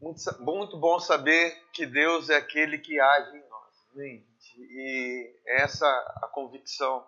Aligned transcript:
Muito, 0.00 0.20
muito 0.40 0.76
bom 0.76 1.00
saber 1.00 1.56
que 1.72 1.86
Deus 1.86 2.28
é 2.28 2.36
aquele 2.36 2.78
que 2.78 3.00
age 3.00 3.36
em 3.36 3.48
nós. 3.48 3.94
Né? 3.94 4.22
E 4.58 5.34
essa 5.46 5.86
a 6.22 6.28
convicção 6.32 7.06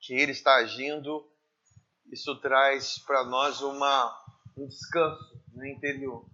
que 0.00 0.14
Ele 0.14 0.32
está 0.32 0.54
agindo, 0.56 1.28
isso 2.10 2.40
traz 2.40 2.98
para 3.00 3.24
nós 3.24 3.60
uma, 3.60 4.16
um 4.56 4.66
descanso 4.66 5.42
no 5.52 5.66
interior. 5.66 6.24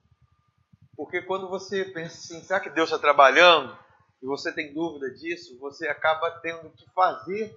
Porque 0.96 1.22
quando 1.22 1.48
você 1.48 1.84
pensa 1.84 2.16
assim, 2.16 2.42
será 2.42 2.60
que 2.60 2.70
Deus 2.70 2.88
está 2.88 2.98
trabalhando? 2.98 3.76
E 4.22 4.26
você 4.26 4.52
tem 4.52 4.72
dúvida 4.72 5.10
disso, 5.10 5.58
você 5.58 5.88
acaba 5.88 6.30
tendo 6.40 6.70
que 6.70 6.86
fazer 6.92 7.54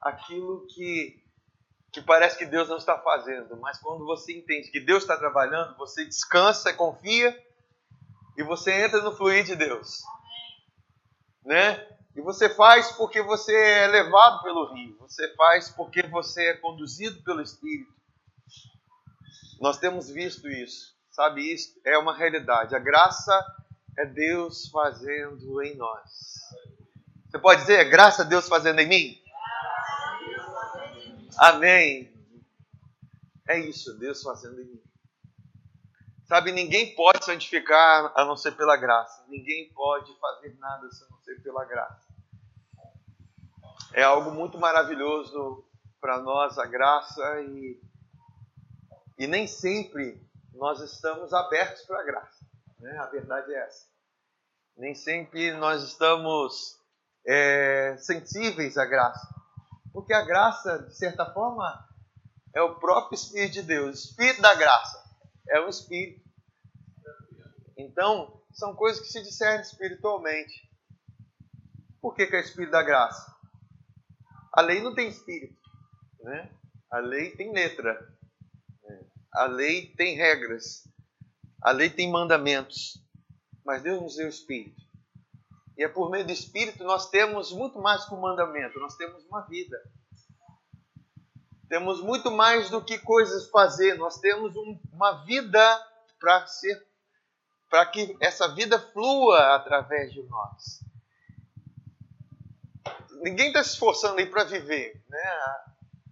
aquilo 0.00 0.66
que, 0.68 1.22
que 1.92 2.02
parece 2.02 2.38
que 2.38 2.46
Deus 2.46 2.68
não 2.68 2.78
está 2.78 2.98
fazendo. 2.98 3.56
Mas 3.58 3.78
quando 3.78 4.04
você 4.04 4.32
entende 4.36 4.70
que 4.70 4.80
Deus 4.80 5.02
está 5.02 5.16
trabalhando, 5.16 5.76
você 5.76 6.04
descansa, 6.04 6.72
confia 6.72 7.36
e 8.36 8.42
você 8.42 8.84
entra 8.84 9.02
no 9.02 9.16
fluir 9.16 9.44
de 9.44 9.54
Deus. 9.54 10.02
Né? 11.44 11.86
E 12.14 12.20
você 12.20 12.48
faz 12.48 12.92
porque 12.92 13.22
você 13.22 13.54
é 13.54 13.86
levado 13.86 14.42
pelo 14.42 14.72
rio, 14.72 14.96
você 14.98 15.32
faz 15.34 15.70
porque 15.70 16.02
você 16.02 16.50
é 16.50 16.56
conduzido 16.56 17.22
pelo 17.22 17.40
Espírito. 17.40 17.92
Nós 19.60 19.78
temos 19.78 20.08
visto 20.08 20.48
isso, 20.48 20.96
sabe? 21.10 21.52
Isso 21.52 21.78
é 21.84 21.98
uma 21.98 22.16
realidade. 22.16 22.74
A 22.74 22.78
graça 22.78 23.32
é 23.96 24.06
Deus 24.06 24.68
fazendo 24.68 25.62
em 25.62 25.76
nós. 25.76 26.40
Você 27.28 27.38
pode 27.38 27.60
dizer, 27.60 27.84
graça 27.90 28.22
a 28.22 28.24
Deus 28.24 28.48
fazendo 28.48 28.80
em 28.80 28.88
mim? 28.88 29.22
Amém. 31.38 32.12
É 33.46 33.58
isso, 33.58 33.96
Deus 33.98 34.22
fazendo 34.22 34.60
em 34.60 34.64
mim. 34.64 34.89
Sabe, 36.30 36.52
ninguém 36.52 36.94
pode 36.94 37.24
santificar 37.24 38.12
a 38.14 38.24
não 38.24 38.36
ser 38.36 38.52
pela 38.52 38.76
graça. 38.76 39.24
Ninguém 39.26 39.68
pode 39.74 40.16
fazer 40.20 40.56
nada 40.60 40.86
a 40.86 41.10
não 41.10 41.20
ser 41.24 41.42
pela 41.42 41.64
graça. 41.64 42.06
É 43.92 44.04
algo 44.04 44.30
muito 44.30 44.56
maravilhoso 44.56 45.68
para 46.00 46.22
nós 46.22 46.56
a 46.56 46.66
graça 46.66 47.40
e, 47.40 47.82
e 49.18 49.26
nem 49.26 49.48
sempre 49.48 50.24
nós 50.54 50.80
estamos 50.80 51.34
abertos 51.34 51.82
para 51.82 51.98
a 51.98 52.04
graça. 52.04 52.46
Né? 52.78 52.96
A 52.98 53.06
verdade 53.06 53.52
é 53.52 53.66
essa. 53.66 53.88
Nem 54.76 54.94
sempre 54.94 55.52
nós 55.54 55.82
estamos 55.82 56.80
é, 57.26 57.96
sensíveis 57.98 58.78
à 58.78 58.84
graça. 58.84 59.34
Porque 59.92 60.12
a 60.12 60.24
graça, 60.24 60.78
de 60.78 60.96
certa 60.96 61.26
forma, 61.26 61.88
é 62.54 62.62
o 62.62 62.76
próprio 62.76 63.16
Espírito 63.16 63.54
de 63.54 63.62
Deus, 63.62 63.88
o 63.88 64.08
Espírito 64.10 64.40
da 64.40 64.54
graça. 64.54 65.00
É 65.48 65.60
um 65.60 65.68
Espírito. 65.68 66.29
Então, 68.00 68.42
são 68.50 68.74
coisas 68.74 69.02
que 69.02 69.12
se 69.12 69.22
discernem 69.22 69.60
espiritualmente. 69.60 70.66
Por 72.00 72.14
que, 72.14 72.26
que 72.26 72.34
é 72.34 72.40
Espírito 72.40 72.70
da 72.70 72.82
graça? 72.82 73.36
A 74.54 74.62
lei 74.62 74.80
não 74.80 74.94
tem 74.94 75.10
espírito. 75.10 75.60
Né? 76.20 76.50
A 76.90 76.96
lei 76.96 77.36
tem 77.36 77.52
letra. 77.52 77.92
Né? 78.84 79.04
A 79.34 79.44
lei 79.44 79.94
tem 79.96 80.16
regras. 80.16 80.88
A 81.60 81.72
lei 81.72 81.90
tem 81.90 82.10
mandamentos. 82.10 83.04
Mas 83.66 83.82
Deus 83.82 84.00
nos 84.00 84.16
deu 84.16 84.30
Espírito. 84.30 84.80
E 85.76 85.84
é 85.84 85.88
por 85.88 86.10
meio 86.10 86.24
do 86.24 86.32
Espírito 86.32 86.82
nós 86.82 87.10
temos 87.10 87.52
muito 87.52 87.78
mais 87.78 88.06
que 88.06 88.14
um 88.14 88.20
mandamento, 88.20 88.80
nós 88.80 88.96
temos 88.96 89.22
uma 89.26 89.42
vida. 89.42 89.76
Temos 91.68 92.00
muito 92.00 92.30
mais 92.30 92.70
do 92.70 92.82
que 92.82 92.98
coisas 92.98 93.50
fazer, 93.50 93.98
nós 93.98 94.18
temos 94.20 94.56
um, 94.56 94.80
uma 94.90 95.22
vida 95.26 95.86
para 96.18 96.46
ser 96.46 96.89
para 97.70 97.86
que 97.86 98.16
essa 98.20 98.48
vida 98.48 98.78
flua 98.92 99.54
através 99.54 100.12
de 100.12 100.22
nós. 100.24 100.82
Ninguém 103.22 103.48
está 103.48 103.62
se 103.62 103.70
esforçando 103.70 104.18
aí 104.18 104.26
para 104.26 104.44
viver, 104.44 105.00
né? 105.08 105.56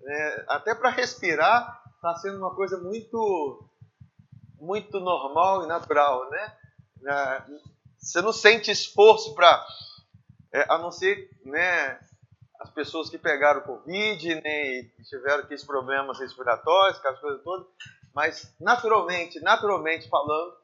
É, 0.05 0.45
até 0.49 0.75
para 0.75 0.91
respirar 0.91 1.83
está 1.97 2.15
sendo 2.17 2.39
uma 2.39 2.55
coisa 2.55 2.79
muito 2.79 3.69
muito 4.61 5.01
normal 5.01 5.65
e 5.65 5.67
natural, 5.67 6.31
né? 6.31 6.57
Você 7.99 8.23
não 8.23 8.33
sente 8.33 8.71
esforço 8.71 9.35
para, 9.35 9.67
é, 10.53 10.65
a 10.69 10.79
não 10.79 10.91
ser 10.91 11.31
né, 11.45 11.99
as 12.59 12.71
pessoas 12.71 13.09
que 13.09 13.19
pegaram 13.19 13.61
Covid 13.61 14.35
né, 14.37 14.81
e 14.81 14.91
tiveram 15.05 15.45
aqueles 15.45 15.65
problemas 15.65 16.19
respiratórios, 16.19 16.99
aquelas 16.99 17.21
coisas 17.21 17.43
todas, 17.43 17.67
mas 18.15 18.55
naturalmente, 18.61 19.41
naturalmente 19.41 20.09
falando, 20.09 20.57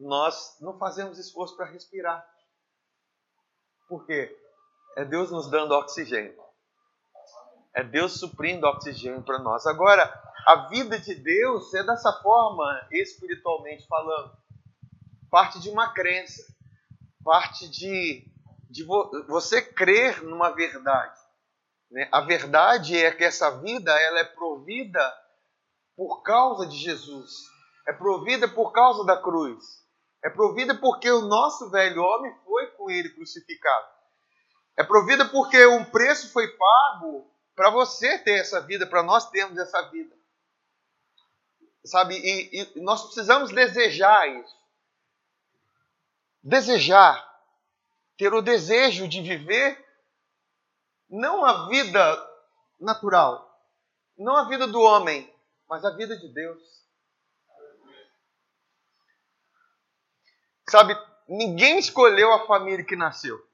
nós 0.00 0.56
não 0.60 0.78
fazemos 0.78 1.18
esforço 1.18 1.56
para 1.56 1.66
respirar. 1.66 2.26
Por 3.88 4.06
quê? 4.06 4.36
É 4.96 5.04
Deus 5.04 5.30
nos 5.30 5.50
dando 5.50 5.72
oxigênio. 5.72 6.38
É 7.74 7.84
Deus 7.84 8.18
suprindo 8.18 8.66
oxigênio 8.66 9.22
para 9.22 9.38
nós. 9.38 9.66
Agora, 9.66 10.02
a 10.46 10.68
vida 10.68 10.98
de 10.98 11.14
Deus 11.14 11.72
é 11.74 11.84
dessa 11.84 12.12
forma, 12.22 12.88
espiritualmente 12.90 13.86
falando. 13.86 14.36
Parte 15.30 15.60
de 15.60 15.70
uma 15.70 15.92
crença 15.92 16.42
parte 17.24 17.68
de, 17.68 18.24
de 18.68 18.84
vo, 18.84 19.10
você 19.28 19.62
crer 19.62 20.22
numa 20.22 20.50
verdade. 20.50 21.18
Né? 21.90 22.08
A 22.12 22.20
verdade 22.20 22.96
é 22.96 23.10
que 23.10 23.24
essa 23.24 23.50
vida 23.60 23.92
ela 23.92 24.20
é 24.20 24.24
provida 24.24 25.00
por 25.96 26.22
causa 26.22 26.66
de 26.66 26.76
Jesus. 26.76 27.30
É 27.86 27.92
provida 27.92 28.48
por 28.48 28.72
causa 28.72 29.04
da 29.04 29.16
cruz. 29.16 29.64
É 30.22 30.28
provida 30.30 30.74
porque 30.74 31.10
o 31.10 31.22
nosso 31.22 31.70
velho 31.70 32.02
homem 32.02 32.34
foi 32.44 32.66
com 32.72 32.90
ele 32.90 33.10
crucificado. 33.10 33.88
É 34.76 34.84
provida 34.84 35.28
porque 35.28 35.66
um 35.66 35.84
preço 35.84 36.30
foi 36.32 36.48
pago 36.48 37.30
para 37.54 37.70
você 37.70 38.18
ter 38.18 38.40
essa 38.40 38.60
vida, 38.60 38.86
para 38.86 39.02
nós 39.02 39.28
termos 39.30 39.58
essa 39.58 39.82
vida. 39.90 40.14
Sabe? 41.84 42.16
E, 42.16 42.62
e 42.76 42.80
nós 42.80 43.04
precisamos 43.04 43.50
desejar 43.50 44.28
isso 44.28 44.60
desejar, 46.42 47.28
ter 48.16 48.32
o 48.32 48.42
desejo 48.42 49.06
de 49.06 49.20
viver 49.20 49.86
não 51.08 51.44
a 51.44 51.68
vida 51.68 52.30
natural, 52.78 53.46
não 54.16 54.36
a 54.36 54.48
vida 54.48 54.66
do 54.66 54.80
homem, 54.80 55.32
mas 55.68 55.84
a 55.84 55.90
vida 55.90 56.16
de 56.16 56.28
Deus. 56.28 56.79
Sabe, 60.70 60.96
ninguém 61.28 61.78
escolheu 61.78 62.32
a 62.32 62.46
família 62.46 62.84
que 62.84 62.94
nasceu. 62.94 63.44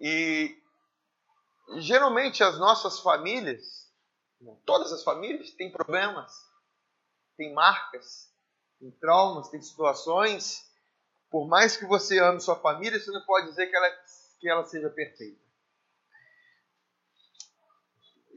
E 0.00 0.56
geralmente 1.76 2.42
as 2.42 2.58
nossas 2.58 2.98
famílias, 3.00 3.92
todas 4.64 4.90
as 4.92 5.04
famílias, 5.04 5.50
têm 5.50 5.70
problemas, 5.70 6.32
têm 7.36 7.52
marcas, 7.52 8.32
têm 8.80 8.90
traumas, 8.92 9.50
têm 9.50 9.60
situações 9.60 10.66
por 11.30 11.48
mais 11.48 11.76
que 11.76 11.86
você 11.86 12.18
ame 12.18 12.40
sua 12.40 12.56
família, 12.56 13.00
você 13.00 13.10
não 13.10 13.22
pode 13.22 13.48
dizer 13.48 13.66
que 13.66 13.74
ela, 13.74 13.90
que 14.38 14.48
ela 14.48 14.64
seja 14.66 14.90
perfeita. 14.90 15.40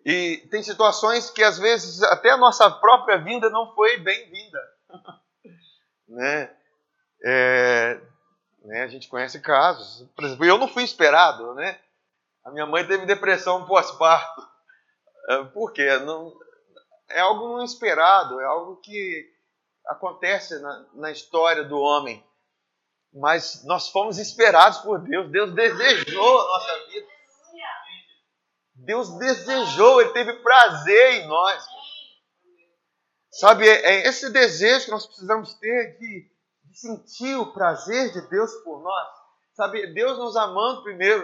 E 0.05 0.47
tem 0.49 0.63
situações 0.63 1.29
que 1.29 1.43
às 1.43 1.57
vezes 1.57 2.01
até 2.03 2.29
a 2.29 2.37
nossa 2.37 2.69
própria 2.71 3.17
vinda 3.17 3.49
não 3.49 3.73
foi 3.75 3.97
bem-vinda. 3.97 4.59
né? 6.07 6.64
É, 7.23 8.01
né? 8.63 8.83
A 8.83 8.87
gente 8.87 9.07
conhece 9.07 9.39
casos. 9.39 10.07
Por 10.15 10.25
exemplo, 10.25 10.45
eu 10.45 10.57
não 10.57 10.67
fui 10.67 10.83
esperado. 10.83 11.53
Né? 11.55 11.79
A 12.43 12.51
minha 12.51 12.65
mãe 12.65 12.85
teve 12.85 13.05
depressão 13.05 13.65
pós-parto. 13.65 14.41
É, 15.29 15.43
por 15.45 15.71
quê? 15.73 15.97
Não, 15.99 16.33
é 17.09 17.19
algo 17.19 17.47
não 17.57 17.63
esperado, 17.63 18.39
é 18.39 18.45
algo 18.45 18.77
que 18.77 19.33
acontece 19.87 20.59
na, 20.59 20.85
na 20.93 21.11
história 21.11 21.63
do 21.63 21.79
homem 21.79 22.23
mas 23.15 23.63
nós 23.63 23.87
fomos 23.89 24.17
esperados 24.17 24.79
por 24.79 24.99
Deus. 24.99 25.31
Deus 25.31 25.53
desejou 25.53 26.39
a 26.41 26.43
nossa 26.43 26.85
vida. 26.87 27.07
Deus 28.77 29.17
desejou, 29.17 30.01
Ele 30.01 30.11
teve 30.11 30.33
prazer 30.33 31.13
em 31.13 31.27
nós. 31.27 31.65
Sabe, 33.31 33.67
é, 33.67 33.85
é 33.85 34.07
esse 34.07 34.29
desejo 34.29 34.85
que 34.85 34.91
nós 34.91 35.07
precisamos 35.07 35.53
ter 35.55 35.97
de, 35.97 36.29
sentir 36.75 37.35
o 37.35 37.53
prazer 37.53 38.11
de 38.11 38.21
Deus 38.29 38.53
por 38.63 38.81
nós. 38.81 39.07
Sabe, 39.53 39.93
Deus 39.93 40.17
nos 40.17 40.35
amando 40.35 40.83
primeiro, 40.83 41.23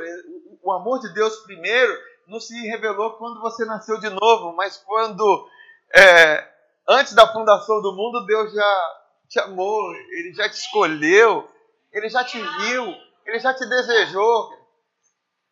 o 0.64 0.72
amor 0.72 1.00
de 1.00 1.14
Deus 1.14 1.36
primeiro 1.42 1.98
não 2.28 2.40
se 2.40 2.56
revelou 2.68 3.18
quando 3.18 3.42
você 3.42 3.66
nasceu 3.66 4.00
de 4.00 4.10
novo, 4.10 4.54
mas 4.56 4.78
quando, 4.78 5.48
é, 5.94 6.50
antes 6.88 7.14
da 7.14 7.32
fundação 7.32 7.82
do 7.82 7.94
mundo, 7.94 8.26
Deus 8.26 8.54
já 8.54 8.98
te 9.28 9.40
amou, 9.40 9.94
Ele 9.94 10.34
já 10.34 10.48
te 10.50 10.56
escolheu, 10.56 11.50
ele 11.92 12.10
já 12.10 12.24
te 12.24 12.40
viu, 12.40 12.96
ele 13.26 13.40
já 13.40 13.54
te 13.54 13.66
desejou. 13.66 14.50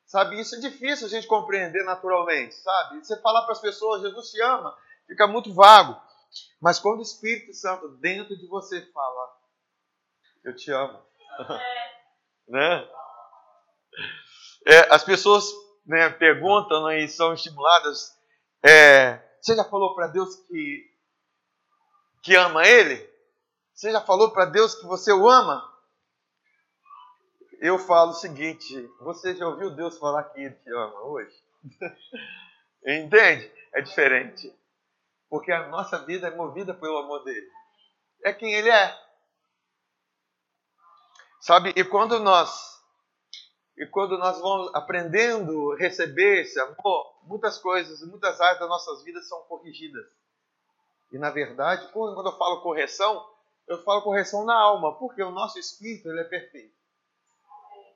Sabe, 0.06 0.40
isso 0.40 0.56
é 0.56 0.60
difícil 0.60 1.06
a 1.06 1.10
gente 1.10 1.28
compreender 1.28 1.84
naturalmente, 1.84 2.56
sabe? 2.56 3.04
Você 3.04 3.20
falar 3.22 3.44
para 3.44 3.52
as 3.52 3.62
pessoas, 3.62 4.02
Jesus 4.02 4.32
te 4.32 4.42
ama, 4.42 4.76
fica 5.06 5.28
muito 5.28 5.54
vago. 5.54 6.00
Mas 6.60 6.80
quando 6.80 7.00
o 7.00 7.04
Espírito 7.04 7.54
Santo 7.54 7.90
dentro 7.98 8.36
de 8.36 8.48
você 8.48 8.82
fala, 8.92 9.39
Eu 10.44 10.56
te 10.56 10.72
amo. 10.72 11.04
né? 12.48 12.88
É, 14.66 14.94
as 14.94 15.04
pessoas 15.04 15.46
né, 15.86 16.10
perguntam 16.10 16.86
né, 16.86 17.00
e 17.00 17.08
são 17.08 17.34
estimuladas. 17.34 18.18
É, 18.64 19.18
você 19.42 19.56
já 19.56 19.64
falou 19.64 19.96
para 19.96 20.08
Deus 20.08 20.36
que, 20.48 20.86
que 22.24 22.36
ama 22.36 22.68
Ele? 22.68 23.10
Você 23.74 23.92
já 23.92 24.02
falou 24.02 24.32
para 24.32 24.46
Deus 24.46 24.76
que 24.76 24.86
você 24.86 25.12
o 25.12 25.30
ama? 25.30 25.66
Eu 27.62 27.80
falo 27.80 28.12
o 28.12 28.16
seguinte: 28.16 28.90
você 29.02 29.36
já 29.36 29.48
ouviu 29.48 29.70
Deus 29.72 29.98
falar 29.98 30.24
que 30.26 30.42
Ele 30.42 30.56
te 30.56 30.70
ama 30.72 31.02
hoje? 31.04 31.36
Entende? 32.86 33.52
É 33.74 33.82
diferente. 33.82 34.54
Porque 35.30 35.52
a 35.52 35.68
nossa 35.68 36.00
vida 36.06 36.28
é 36.28 36.36
movida 36.36 36.74
pelo 36.74 36.98
amor 36.98 37.24
dele. 37.24 37.48
É 38.24 38.34
quem 38.34 38.54
Ele 38.54 38.70
é. 38.70 39.09
Sabe? 41.40 41.74
E 41.76 41.84
quando 41.84 42.20
nós 42.20 42.80
e 43.80 43.86
quando 43.86 44.18
nós 44.18 44.38
vamos 44.42 44.76
aprendendo 44.76 45.72
a 45.72 45.78
receber 45.78 46.42
esse 46.42 46.60
amor, 46.60 47.18
muitas 47.24 47.58
coisas, 47.58 48.02
muitas 48.02 48.42
áreas 48.42 48.60
das 48.60 48.68
nossas 48.68 49.04
vidas 49.04 49.26
são 49.30 49.42
corrigidas. 49.44 50.06
E 51.14 51.18
na 51.18 51.30
verdade, 51.30 51.88
quando 51.94 52.28
eu 52.28 52.38
falo 52.38 52.62
correção, 52.62 53.26
eu 53.66 53.82
falo 53.84 54.02
correção 54.02 54.44
na 54.44 54.54
alma, 54.54 55.00
porque 55.00 55.24
o 55.24 55.32
nosso 55.32 55.58
espírito 55.58 56.10
ele 56.10 56.20
é 56.20 56.26
perfeito. 56.26 56.78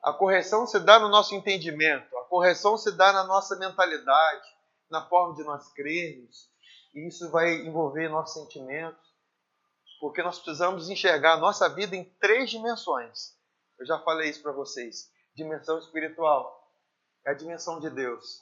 A 0.01 0.13
correção 0.13 0.65
se 0.65 0.79
dá 0.79 0.99
no 0.99 1.09
nosso 1.09 1.35
entendimento, 1.35 2.17
a 2.17 2.23
correção 2.25 2.77
se 2.77 2.95
dá 2.95 3.11
na 3.11 3.25
nossa 3.25 3.57
mentalidade, 3.57 4.47
na 4.89 5.05
forma 5.09 5.35
de 5.35 5.43
nós 5.43 5.71
crermos, 5.73 6.49
e 6.93 7.07
isso 7.07 7.29
vai 7.29 7.55
envolver 7.55 8.07
nossos 8.07 8.41
sentimentos, 8.41 9.03
porque 9.99 10.23
nós 10.23 10.39
precisamos 10.39 10.89
enxergar 10.89 11.33
a 11.33 11.37
nossa 11.37 11.67
vida 11.67 11.95
em 11.95 12.05
três 12.21 12.49
dimensões. 12.49 13.32
Eu 13.83 13.87
já 13.87 13.99
falei 13.99 14.29
isso 14.29 14.41
para 14.41 14.53
vocês 14.53 15.11
dimensão 15.35 15.77
espiritual. 15.77 16.71
É 17.25 17.31
a 17.31 17.33
dimensão 17.33 17.81
de 17.81 17.89
Deus. 17.89 18.39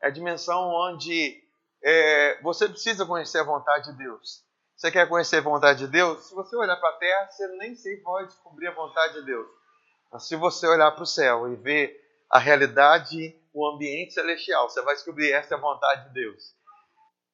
É 0.00 0.06
a 0.06 0.10
dimensão 0.10 0.70
onde 0.72 1.42
é, 1.82 2.40
você 2.42 2.68
precisa 2.68 3.04
conhecer 3.04 3.38
a 3.38 3.44
vontade 3.44 3.90
de 3.90 3.98
Deus. 3.98 4.44
Você 4.76 4.92
quer 4.92 5.08
conhecer 5.08 5.38
a 5.38 5.40
vontade 5.40 5.80
de 5.80 5.88
Deus? 5.88 6.28
Se 6.28 6.34
você 6.34 6.54
olhar 6.54 6.76
para 6.76 6.90
a 6.90 6.98
terra, 6.98 7.28
você 7.28 7.48
nem 7.56 7.74
sei 7.74 7.96
pode 7.96 8.28
descobrir 8.28 8.68
a 8.68 8.74
vontade 8.74 9.14
de 9.14 9.22
Deus. 9.26 9.48
Mas 10.12 10.28
se 10.28 10.36
você 10.36 10.64
olhar 10.68 10.92
para 10.92 11.02
o 11.02 11.06
céu 11.06 11.52
e 11.52 11.56
ver 11.56 12.00
a 12.30 12.38
realidade, 12.38 13.36
o 13.52 13.66
ambiente 13.66 14.14
celestial, 14.14 14.70
você 14.70 14.80
vai 14.82 14.94
descobrir 14.94 15.32
essa 15.32 15.54
é 15.54 15.58
a 15.58 15.60
vontade 15.60 16.06
de 16.06 16.14
Deus. 16.14 16.54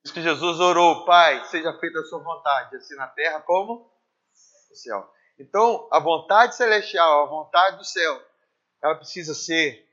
Diz 0.02 0.14
que 0.14 0.22
Jesus 0.22 0.60
orou, 0.60 1.04
Pai, 1.04 1.44
seja 1.44 1.78
feita 1.78 2.00
a 2.00 2.04
sua 2.04 2.20
vontade, 2.20 2.76
assim 2.76 2.96
na 2.96 3.08
terra 3.08 3.42
como 3.42 3.92
no 4.70 4.76
céu. 4.76 5.12
Então, 5.38 5.88
a 5.90 5.98
vontade 5.98 6.54
celestial, 6.54 7.24
a 7.24 7.26
vontade 7.26 7.78
do 7.78 7.84
céu, 7.84 8.22
ela 8.82 8.94
precisa 8.94 9.34
ser 9.34 9.84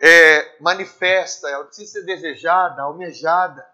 é, 0.00 0.60
manifesta, 0.60 1.48
ela 1.48 1.64
precisa 1.64 1.92
ser 1.92 2.02
desejada, 2.04 2.82
almejada. 2.82 3.66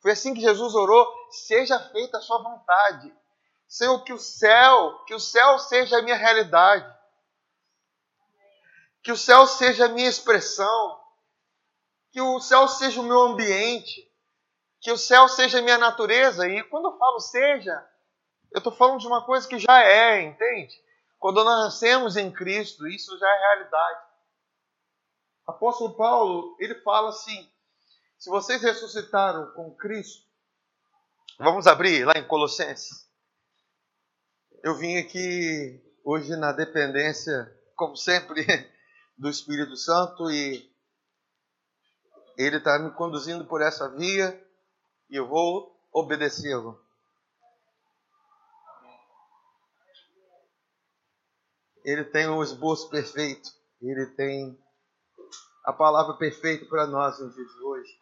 Foi 0.00 0.12
assim 0.12 0.34
que 0.34 0.40
Jesus 0.40 0.74
orou: 0.74 1.06
seja 1.30 1.78
feita 1.90 2.18
a 2.18 2.20
sua 2.20 2.42
vontade. 2.42 3.12
Senhor, 3.68 4.02
que 4.02 4.12
o 4.12 4.18
céu, 4.18 5.04
que 5.06 5.14
o 5.14 5.20
céu 5.20 5.58
seja 5.58 5.98
a 5.98 6.02
minha 6.02 6.16
realidade. 6.16 6.96
Que 9.02 9.12
o 9.12 9.16
céu 9.16 9.46
seja 9.46 9.84
a 9.84 9.88
minha 9.88 10.08
expressão. 10.08 11.00
Que 12.10 12.20
o 12.20 12.40
céu 12.40 12.66
seja 12.66 13.00
o 13.00 13.04
meu 13.04 13.20
ambiente. 13.20 14.10
Que 14.80 14.90
o 14.90 14.96
céu 14.96 15.28
seja 15.28 15.58
a 15.58 15.62
minha 15.62 15.76
natureza. 15.76 16.48
E 16.48 16.62
quando 16.64 16.86
eu 16.86 16.98
falo 16.98 17.20
seja, 17.20 17.86
eu 18.52 18.58
estou 18.58 18.72
falando 18.72 19.00
de 19.00 19.06
uma 19.06 19.24
coisa 19.24 19.46
que 19.46 19.58
já 19.58 19.82
é, 19.82 20.22
entende? 20.22 20.74
Quando 21.18 21.44
nós 21.44 21.64
nascemos 21.64 22.16
em 22.16 22.32
Cristo, 22.32 22.86
isso 22.86 23.18
já 23.18 23.28
é 23.28 23.38
realidade. 23.38 24.00
Apóstolo 25.46 25.96
Paulo, 25.96 26.56
ele 26.60 26.76
fala 26.82 27.10
assim: 27.10 27.50
se 28.18 28.30
vocês 28.30 28.62
ressuscitaram 28.62 29.52
com 29.52 29.74
Cristo, 29.76 30.26
vamos 31.38 31.66
abrir 31.66 32.04
lá 32.04 32.14
em 32.16 32.26
Colossenses. 32.26 33.08
Eu 34.62 34.76
vim 34.76 34.96
aqui 34.98 35.82
hoje 36.04 36.34
na 36.36 36.52
dependência, 36.52 37.52
como 37.76 37.96
sempre, 37.96 38.44
do 39.16 39.28
Espírito 39.28 39.76
Santo 39.76 40.30
e 40.30 40.68
ele 42.36 42.58
está 42.58 42.78
me 42.78 42.92
conduzindo 42.92 43.44
por 43.44 43.60
essa 43.60 43.88
via 43.88 44.40
e 45.10 45.16
eu 45.16 45.26
vou 45.26 45.76
obedecê-lo. 45.92 46.80
Ele 51.84 52.04
tem 52.04 52.28
um 52.28 52.42
esboço 52.42 52.88
perfeito, 52.90 53.50
ele 53.80 54.06
tem 54.06 54.58
a 55.64 55.72
palavra 55.72 56.14
perfeita 56.14 56.66
para 56.66 56.86
nós 56.86 57.18
nos 57.18 57.34
dias 57.34 57.48
de 57.48 57.60
hoje. 57.62 58.00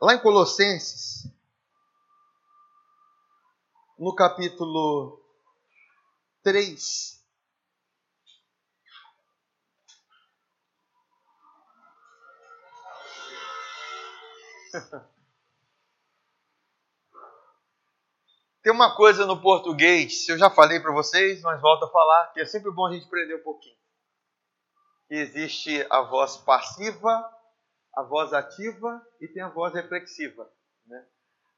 Lá 0.00 0.14
em 0.14 0.20
Colossenses, 0.20 1.30
no 3.98 4.14
capítulo 4.14 5.20
3, 6.42 7.24
Tem 18.64 18.72
uma 18.72 18.96
coisa 18.96 19.26
no 19.26 19.42
português, 19.42 20.26
eu 20.26 20.38
já 20.38 20.48
falei 20.48 20.80
para 20.80 20.90
vocês, 20.90 21.42
mas 21.42 21.60
volto 21.60 21.84
a 21.84 21.90
falar, 21.90 22.32
que 22.32 22.40
é 22.40 22.46
sempre 22.46 22.70
bom 22.70 22.86
a 22.86 22.92
gente 22.94 23.04
aprender 23.04 23.34
um 23.34 23.42
pouquinho. 23.42 23.76
existe 25.10 25.86
a 25.90 26.00
voz 26.00 26.38
passiva, 26.38 27.30
a 27.94 28.02
voz 28.02 28.32
ativa 28.32 29.06
e 29.20 29.28
tem 29.28 29.42
a 29.42 29.50
voz 29.50 29.74
reflexiva. 29.74 30.50
Né? 30.86 31.06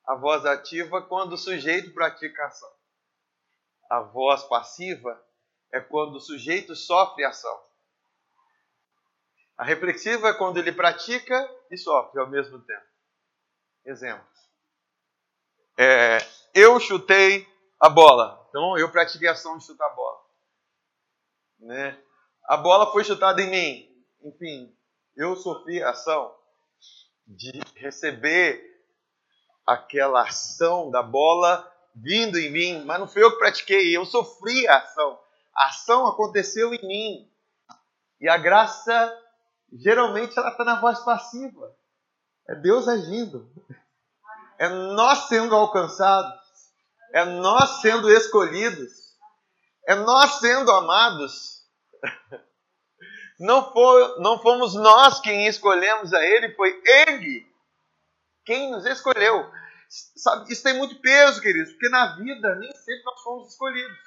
A 0.04 0.16
voz 0.16 0.44
ativa 0.44 1.00
quando 1.00 1.34
o 1.34 1.38
sujeito 1.38 1.94
pratica 1.94 2.44
ação. 2.44 2.72
A 3.88 4.00
voz 4.00 4.42
passiva 4.42 5.24
é 5.72 5.78
quando 5.78 6.16
o 6.16 6.20
sujeito 6.20 6.74
sofre 6.74 7.24
ação. 7.24 7.56
A 9.56 9.62
reflexiva 9.62 10.30
é 10.30 10.34
quando 10.34 10.56
ele 10.56 10.72
pratica 10.72 11.48
e 11.70 11.76
sofre 11.76 12.18
ao 12.18 12.28
mesmo 12.28 12.58
tempo. 12.64 12.86
Exemplos. 13.84 14.35
É, 15.78 16.19
eu 16.55 16.81
chutei 16.81 17.46
a 17.81 17.88
bola. 17.88 18.46
Então 18.49 18.78
eu 18.78 18.90
pratiquei 18.90 19.28
a 19.28 19.33
ação 19.33 19.59
de 19.59 19.64
chutar 19.64 19.87
a 19.87 19.95
bola. 19.95 20.21
Né? 21.59 21.99
A 22.45 22.56
bola 22.56 22.92
foi 22.92 23.04
chutada 23.04 23.42
em 23.42 23.50
mim. 23.50 24.04
Enfim, 24.23 24.75
eu 25.14 25.37
sofri 25.37 25.83
a 25.83 25.90
ação 25.90 26.35
de 27.26 27.61
receber 27.75 28.62
aquela 29.66 30.23
ação 30.23 30.90
da 30.90 31.02
bola 31.02 31.71
vindo 31.95 32.38
em 32.38 32.50
mim, 32.50 32.85
mas 32.85 33.00
não 33.00 33.09
fui 33.09 33.23
eu 33.23 33.33
que 33.33 33.38
pratiquei, 33.38 33.97
eu 33.97 34.04
sofri 34.04 34.68
a 34.68 34.78
ação. 34.78 35.18
A 35.54 35.68
ação 35.68 36.06
aconteceu 36.06 36.73
em 36.75 36.87
mim. 36.87 37.30
E 38.21 38.28
a 38.28 38.37
graça, 38.37 39.12
geralmente, 39.73 40.38
ela 40.38 40.50
está 40.50 40.64
na 40.64 40.80
voz 40.80 41.00
passiva. 41.00 41.75
É 42.49 42.54
Deus 42.54 42.87
agindo. 42.87 43.50
É 44.58 44.68
nós 44.68 45.28
sendo 45.28 45.54
alcançados 45.54 46.46
é 47.16 47.25
nós 47.25 47.80
sendo 47.80 48.10
escolhidos, 48.10 48.92
é 49.88 49.94
nós 49.94 50.32
sendo 50.38 50.70
amados. 50.70 51.56
Não, 53.38 53.70
não 54.18 54.38
fomos 54.40 54.75
nós 54.75 55.20
quem 55.20 55.46
escolhemos 55.46 56.12
a 56.14 56.25
Ele, 56.25 56.54
foi 56.54 56.80
Ele 56.86 57.46
quem 58.46 58.70
nos 58.70 58.86
escolheu. 58.86 59.50
Sabe, 60.16 60.50
isso 60.50 60.62
tem 60.62 60.72
muito 60.78 60.98
peso, 61.02 61.40
queridos, 61.42 61.72
porque 61.72 61.90
na 61.90 62.16
vida 62.16 62.54
nem 62.54 62.75
sempre 62.75 63.04
nós 63.04 63.22
fomos 63.22 63.52
escolhidos. 63.52 63.98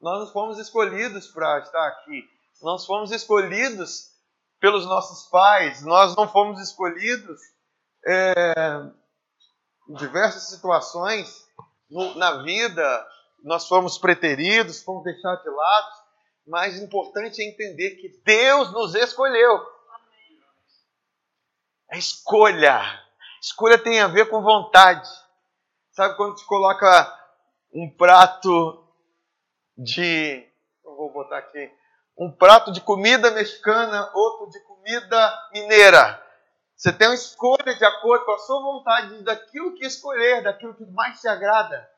Nós 0.00 0.20
não 0.20 0.32
fomos 0.32 0.58
escolhidos 0.58 1.26
para 1.28 1.58
estar 1.58 1.88
aqui. 1.88 2.24
Nós 2.60 2.86
fomos 2.86 3.10
escolhidos 3.10 4.12
pelos 4.60 4.86
nossos 4.86 5.28
pais. 5.28 5.82
Nós 5.82 6.14
não 6.14 6.28
fomos 6.28 6.60
escolhidos 6.60 7.40
é, 8.06 8.54
em 9.88 9.94
diversas 9.94 10.48
situações 10.48 11.46
no, 11.90 12.14
na 12.14 12.42
vida 12.42 13.06
nós 13.42 13.66
fomos 13.66 13.98
preteridos, 13.98 14.82
fomos 14.82 15.04
deixados 15.04 15.42
de 15.42 15.50
lado, 15.50 16.02
mas 16.46 16.78
o 16.78 16.84
importante 16.84 17.42
é 17.42 17.48
entender 17.48 17.96
que 17.96 18.08
Deus 18.24 18.72
nos 18.72 18.94
escolheu. 18.94 19.60
É 21.90 21.98
escolha. 21.98 22.80
Escolha 23.40 23.78
tem 23.78 24.00
a 24.00 24.06
ver 24.06 24.28
com 24.30 24.40
vontade. 24.42 25.08
Sabe 25.90 26.16
quando 26.16 26.38
se 26.38 26.46
coloca 26.46 27.20
um 27.72 27.90
prato 27.90 28.82
de. 29.76 30.46
Eu 30.84 30.96
vou 30.96 31.12
botar 31.12 31.38
aqui. 31.38 31.70
Um 32.16 32.30
prato 32.30 32.72
de 32.72 32.80
comida 32.80 33.30
mexicana, 33.30 34.10
outro 34.14 34.50
de 34.50 34.60
comida 34.60 35.48
mineira. 35.52 36.22
Você 36.82 36.92
tem 36.92 37.06
uma 37.06 37.14
escolha 37.14 37.76
de 37.78 37.84
acordo 37.84 38.24
com 38.24 38.32
a 38.32 38.38
sua 38.38 38.60
vontade, 38.60 39.22
daquilo 39.22 39.72
que 39.76 39.86
escolher, 39.86 40.42
daquilo 40.42 40.74
que 40.74 40.84
mais 40.86 41.20
te 41.20 41.28
agrada. 41.28 41.88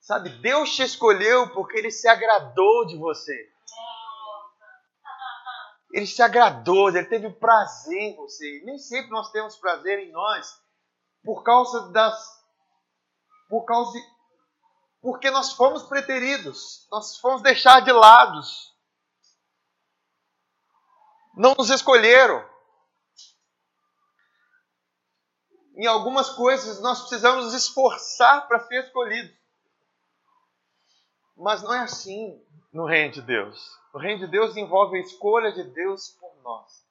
Sabe, 0.00 0.30
Deus 0.40 0.74
te 0.74 0.82
escolheu 0.82 1.50
porque 1.50 1.76
Ele 1.76 1.90
se 1.90 2.08
agradou 2.08 2.86
de 2.86 2.96
você. 2.96 3.52
Ele 5.92 6.06
se 6.06 6.22
agradou, 6.22 6.88
Ele 6.88 7.04
teve 7.04 7.28
prazer 7.28 8.00
em 8.00 8.16
você. 8.16 8.62
Nem 8.64 8.78
sempre 8.78 9.10
nós 9.10 9.30
temos 9.32 9.58
prazer 9.58 9.98
em 9.98 10.10
nós 10.10 10.50
por 11.22 11.42
causa 11.42 11.92
das. 11.92 12.26
Por 13.50 13.66
causa 13.66 13.92
de. 13.92 14.02
Porque 15.02 15.30
nós 15.30 15.52
fomos 15.52 15.82
preteridos, 15.82 16.88
nós 16.90 17.18
fomos 17.18 17.42
deixar 17.42 17.80
de 17.80 17.92
lados. 17.92 18.74
Não 21.36 21.54
nos 21.54 21.68
escolheram. 21.68 22.48
Em 25.80 25.86
algumas 25.86 26.28
coisas 26.28 26.78
nós 26.82 27.00
precisamos 27.00 27.46
nos 27.46 27.54
esforçar 27.54 28.46
para 28.46 28.60
ser 28.66 28.84
escolhidos. 28.84 29.34
Mas 31.34 31.62
não 31.62 31.72
é 31.72 31.78
assim 31.78 32.38
no 32.70 32.84
reino 32.84 33.14
de 33.14 33.22
Deus. 33.22 33.78
O 33.94 33.98
reino 33.98 34.18
de 34.18 34.26
Deus 34.26 34.54
envolve 34.58 34.98
a 34.98 35.00
escolha 35.00 35.50
de 35.50 35.64
Deus 35.64 36.10
por 36.20 36.36
nós. 36.42 36.86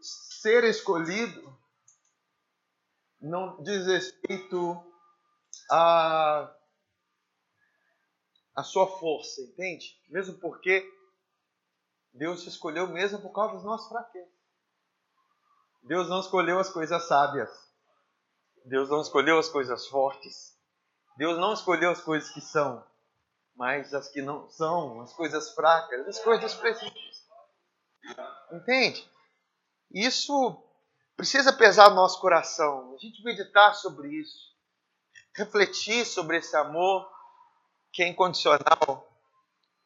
Ser 0.00 0.64
escolhido 0.64 1.56
não 3.20 3.62
diz 3.62 3.86
respeito 3.86 4.84
a, 5.70 6.52
a 8.56 8.64
sua 8.64 8.88
força, 8.98 9.42
entende? 9.42 9.96
Mesmo 10.08 10.40
porque 10.40 10.84
Deus 12.12 12.42
te 12.42 12.48
escolheu 12.48 12.88
mesmo 12.88 13.22
por 13.22 13.30
causa 13.30 13.54
das 13.54 13.62
nossas 13.62 13.88
fraquezas. 13.88 14.41
Deus 15.82 16.08
não 16.08 16.20
escolheu 16.20 16.58
as 16.58 16.70
coisas 16.70 17.06
sábias. 17.08 17.50
Deus 18.64 18.88
não 18.88 19.00
escolheu 19.00 19.38
as 19.38 19.48
coisas 19.48 19.86
fortes. 19.88 20.56
Deus 21.16 21.38
não 21.38 21.52
escolheu 21.52 21.90
as 21.90 22.00
coisas 22.00 22.30
que 22.30 22.40
são, 22.40 22.84
mas 23.54 23.92
as 23.92 24.08
que 24.08 24.22
não 24.22 24.48
são, 24.48 25.00
as 25.02 25.12
coisas 25.12 25.52
fracas, 25.54 26.06
as 26.06 26.18
coisas 26.20 26.54
precisas. 26.54 27.26
Entende? 28.52 29.10
Isso 29.90 30.62
precisa 31.16 31.52
pesar 31.52 31.90
no 31.90 31.96
nosso 31.96 32.20
coração. 32.20 32.94
A 32.94 32.98
gente 32.98 33.22
meditar 33.22 33.74
sobre 33.74 34.08
isso, 34.08 34.52
refletir 35.34 36.06
sobre 36.06 36.38
esse 36.38 36.56
amor 36.56 37.10
que 37.92 38.02
é 38.02 38.08
incondicional, 38.08 39.06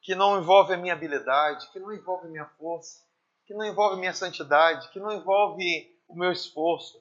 que 0.01 0.15
não 0.15 0.39
envolve 0.39 0.75
a 0.75 0.77
minha 0.77 0.93
habilidade, 0.93 1.69
que 1.73 1.81
não 1.81 1.93
envolve 1.93 2.27
a 2.27 2.31
minha 2.31 2.47
força, 2.59 3.06
que 3.47 3.55
não 3.55 3.65
envolve 3.65 3.99
minha 3.99 4.15
santidade, 4.15 4.91
que 4.91 4.99
não 4.99 5.13
envolve 5.13 5.97
o 6.09 6.15
meu 6.15 6.33
esforço, 6.33 7.01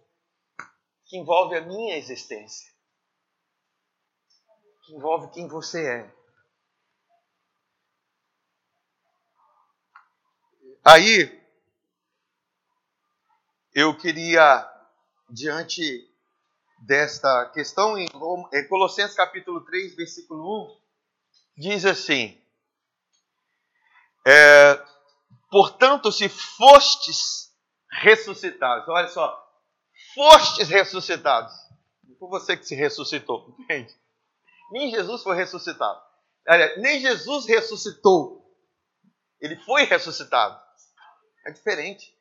que 1.05 1.17
envolve 1.17 1.55
a 1.55 1.61
minha 1.61 1.97
existência 1.97 2.75
que 4.85 4.93
envolve 4.93 5.31
quem 5.31 5.47
você 5.47 5.83
é. 5.87 6.15
Aí, 10.83 11.43
eu 13.73 13.97
queria, 13.97 14.71
diante 15.27 16.07
desta 16.77 17.49
questão, 17.49 17.97
em 17.97 18.07
Colossenses 18.69 19.15
capítulo 19.15 19.61
3, 19.61 19.95
versículo 19.95 20.77
1, 21.57 21.61
diz 21.61 21.85
assim: 21.85 22.39
é, 24.23 24.85
Portanto, 25.49 26.11
se 26.11 26.27
fostes 26.27 27.53
ressuscitados, 27.89 28.87
olha 28.89 29.07
só, 29.07 29.41
fostes 30.13 30.67
ressuscitados, 30.67 31.53
não 32.03 32.15
foi 32.17 32.29
você 32.29 32.57
que 32.57 32.65
se 32.65 32.75
ressuscitou, 32.75 33.55
entende? 33.59 33.93
Nem 34.71 34.89
Jesus 34.89 35.23
foi 35.23 35.35
ressuscitado. 35.35 36.01
Nem 36.77 36.99
Jesus 36.99 37.45
ressuscitou. 37.45 38.43
Ele 39.39 39.55
foi 39.63 39.83
ressuscitado. 39.83 40.59
É 41.45 41.51
diferente. 41.51 42.13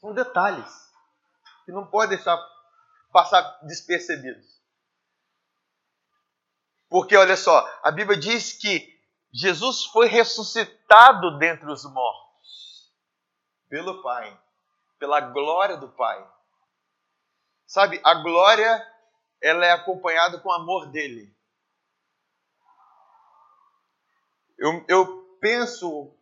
São 0.00 0.12
detalhes 0.12 0.70
que 1.64 1.72
não 1.72 1.86
pode 1.86 2.14
deixar 2.14 2.36
passar 3.10 3.42
despercebidos. 3.62 4.62
Porque 6.88 7.16
olha 7.16 7.36
só, 7.36 7.66
a 7.82 7.90
Bíblia 7.90 8.18
diz 8.18 8.52
que 8.52 8.92
Jesus 9.32 9.86
foi 9.86 10.06
ressuscitado 10.06 11.38
dentre 11.38 11.70
os 11.70 11.84
mortos 11.84 12.23
pelo 13.68 14.02
Pai, 14.02 14.38
pela 14.98 15.20
glória 15.20 15.76
do 15.76 15.88
Pai. 15.88 16.26
Sabe, 17.66 18.00
a 18.04 18.14
glória 18.14 18.86
ela 19.42 19.64
é 19.66 19.72
acompanhada 19.72 20.38
com 20.38 20.48
o 20.48 20.52
amor 20.52 20.86
dele. 20.86 21.34
Eu, 24.58 24.84
eu 24.88 25.38
penso 25.40 26.14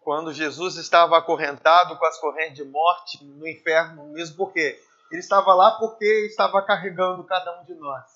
quando 0.00 0.32
Jesus 0.32 0.76
estava 0.76 1.18
acorrentado 1.18 1.98
com 1.98 2.06
as 2.06 2.18
correntes 2.18 2.54
de 2.56 2.64
morte 2.64 3.22
no 3.24 3.46
inferno, 3.46 4.08
mesmo 4.08 4.36
porque 4.36 4.80
ele 5.10 5.20
estava 5.20 5.52
lá 5.54 5.72
porque 5.72 6.26
estava 6.26 6.62
carregando 6.62 7.24
cada 7.24 7.60
um 7.60 7.64
de 7.64 7.74
nós. 7.74 8.06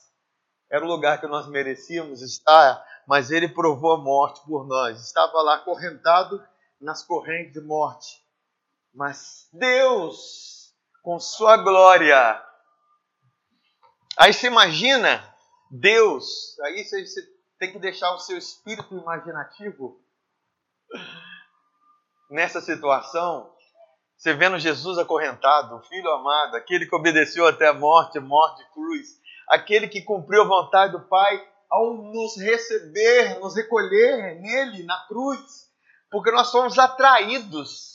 Era 0.71 0.85
o 0.85 0.89
lugar 0.89 1.21
que 1.21 1.27
nós 1.27 1.47
merecíamos 1.49 2.23
estar, 2.23 2.83
mas 3.07 3.31
ele 3.31 3.49
provou 3.49 3.93
a 3.93 3.99
morte 3.99 4.41
por 4.47 4.67
nós. 4.67 5.01
Estava 5.01 5.43
lá 5.43 5.57
acorrentado 5.57 6.43
nas 6.83 7.03
correntes 7.05 7.53
de 7.53 7.61
morte. 7.61 8.23
Mas 8.93 9.49
Deus, 9.53 10.75
com 11.03 11.19
sua 11.19 11.57
glória. 11.57 12.43
Aí 14.19 14.33
você 14.33 14.49
imagina 14.49 15.25
Deus, 15.71 16.59
aí 16.61 16.85
você, 16.85 17.03
tem 17.59 17.73
que 17.73 17.79
deixar 17.79 18.13
o 18.13 18.19
seu 18.19 18.37
espírito 18.37 18.95
imaginativo 18.95 20.05
nessa 22.29 22.61
situação. 22.61 23.51
Você 24.17 24.35
vendo 24.35 24.59
Jesus 24.59 24.99
acorrentado, 24.99 25.77
o 25.77 25.83
Filho 25.83 26.11
amado, 26.11 26.57
aquele 26.57 26.87
que 26.87 26.95
obedeceu 26.95 27.47
até 27.47 27.69
a 27.69 27.73
morte, 27.73 28.21
morte 28.21 28.65
cruz, 28.73 29.19
aquele 29.49 29.89
que 29.89 30.03
cumpriu 30.03 30.43
a 30.43 30.47
vontade 30.47 30.93
do 30.93 31.01
Pai 31.09 31.49
ao 31.71 31.95
nos 31.95 32.37
receber, 32.37 33.39
nos 33.39 33.57
recolher 33.57 34.39
nele, 34.41 34.83
na 34.83 35.07
cruz, 35.07 35.72
porque 36.13 36.31
nós 36.31 36.53
fomos 36.53 36.79
atraídos 36.79 37.93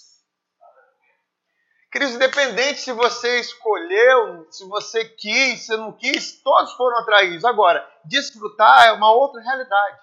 Queridos, 1.98 2.16
independente 2.16 2.82
se 2.82 2.92
você 2.92 3.40
escolheu, 3.40 4.46
se 4.52 4.68
você 4.68 5.06
quis, 5.06 5.66
se 5.66 5.78
não 5.78 5.94
quis, 5.94 6.42
todos 6.44 6.74
foram 6.74 6.98
atraídos. 6.98 7.46
Agora, 7.46 7.84
desfrutar 8.04 8.88
é 8.88 8.92
uma 8.92 9.12
outra 9.12 9.42
realidade. 9.42 9.98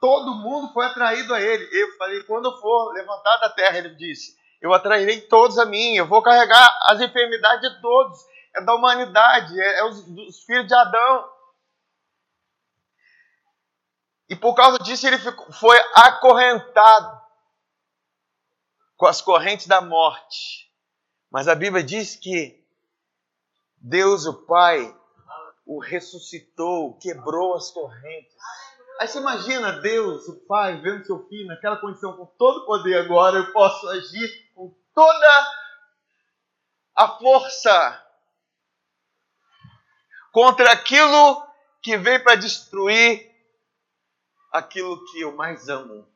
Todo 0.00 0.34
mundo 0.34 0.72
foi 0.72 0.84
atraído 0.86 1.32
a 1.32 1.40
ele. 1.40 1.66
Eu 1.72 1.96
falei, 1.96 2.22
quando 2.24 2.46
eu 2.46 2.56
for 2.60 2.92
levantar 2.92 3.36
da 3.38 3.48
terra, 3.48 3.78
ele 3.78 3.94
disse, 3.94 4.36
eu 4.60 4.74
atrairei 4.74 5.22
todos 5.22 5.56
a 5.58 5.64
mim, 5.64 5.94
eu 5.94 6.06
vou 6.06 6.20
carregar 6.20 6.78
as 6.88 7.00
enfermidades 7.00 7.70
de 7.70 7.80
todos, 7.80 8.18
é 8.56 8.60
da 8.60 8.74
humanidade, 8.74 9.58
é, 9.58 9.78
é 9.78 9.84
os, 9.84 10.04
dos 10.04 10.44
filhos 10.44 10.66
de 10.66 10.74
Adão. 10.74 11.33
E 14.28 14.34
por 14.34 14.54
causa 14.54 14.78
disso 14.78 15.06
ele 15.06 15.18
ficou, 15.18 15.52
foi 15.52 15.78
acorrentado 15.94 17.22
com 18.96 19.06
as 19.06 19.20
correntes 19.20 19.66
da 19.66 19.80
morte. 19.80 20.70
Mas 21.30 21.48
a 21.48 21.54
Bíblia 21.54 21.82
diz 21.82 22.16
que 22.16 22.64
Deus, 23.76 24.24
o 24.24 24.46
Pai, 24.46 24.96
o 25.66 25.78
ressuscitou, 25.78 26.96
quebrou 26.98 27.54
as 27.54 27.70
correntes. 27.70 28.34
Aí 29.00 29.08
você 29.08 29.18
imagina 29.18 29.80
Deus, 29.80 30.28
o 30.28 30.36
Pai, 30.46 30.80
vendo 30.80 31.04
seu 31.04 31.26
filho 31.28 31.48
naquela 31.48 31.76
condição, 31.76 32.16
com 32.16 32.26
todo 32.26 32.58
o 32.58 32.66
poder 32.66 33.04
agora, 33.04 33.38
eu 33.38 33.52
posso 33.52 33.88
agir 33.88 34.52
com 34.54 34.74
toda 34.94 35.54
a 36.94 37.08
força 37.18 38.00
contra 40.32 40.72
aquilo 40.72 41.44
que 41.82 41.96
veio 41.96 42.22
para 42.22 42.36
destruir 42.36 43.33
aquilo 44.54 45.04
que 45.06 45.20
eu 45.20 45.34
mais 45.34 45.68
amo. 45.68 46.06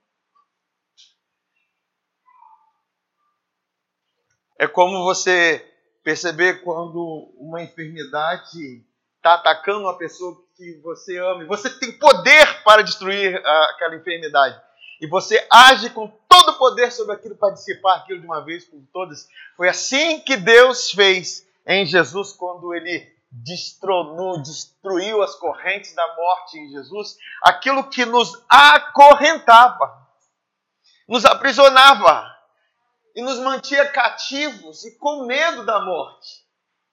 É 4.56 4.68
como 4.68 5.02
você 5.02 5.64
perceber 6.04 6.62
quando 6.62 7.32
uma 7.36 7.60
enfermidade 7.60 8.84
está 9.16 9.34
atacando 9.34 9.80
uma 9.80 9.98
pessoa 9.98 10.40
que 10.56 10.80
você 10.84 11.18
ama. 11.18 11.44
Você 11.46 11.68
tem 11.80 11.90
poder 11.98 12.62
para 12.62 12.82
destruir 12.82 13.36
aquela 13.44 13.96
enfermidade. 13.96 14.60
E 15.00 15.06
você 15.08 15.44
age 15.50 15.90
com 15.90 16.08
todo 16.28 16.50
o 16.50 16.58
poder 16.58 16.92
sobre 16.92 17.14
aquilo 17.14 17.36
para 17.36 17.54
dissipar 17.54 17.98
aquilo 17.98 18.20
de 18.20 18.26
uma 18.26 18.40
vez 18.40 18.64
por 18.64 18.80
todas. 18.92 19.28
Foi 19.56 19.68
assim 19.68 20.20
que 20.20 20.36
Deus 20.36 20.92
fez 20.92 21.44
em 21.66 21.84
Jesus 21.84 22.32
quando 22.32 22.72
ele 22.72 23.17
destronou, 23.30 24.40
destruiu 24.42 25.22
as 25.22 25.34
correntes 25.34 25.94
da 25.94 26.16
morte 26.16 26.58
em 26.58 26.70
Jesus, 26.70 27.16
aquilo 27.44 27.88
que 27.88 28.04
nos 28.04 28.32
acorrentava, 28.48 30.06
nos 31.08 31.24
aprisionava, 31.24 32.38
e 33.18 33.22
nos 33.22 33.40
mantinha 33.40 33.90
cativos 33.90 34.84
e 34.84 34.96
com 34.96 35.26
medo 35.26 35.66
da 35.66 35.84
morte. 35.84 36.46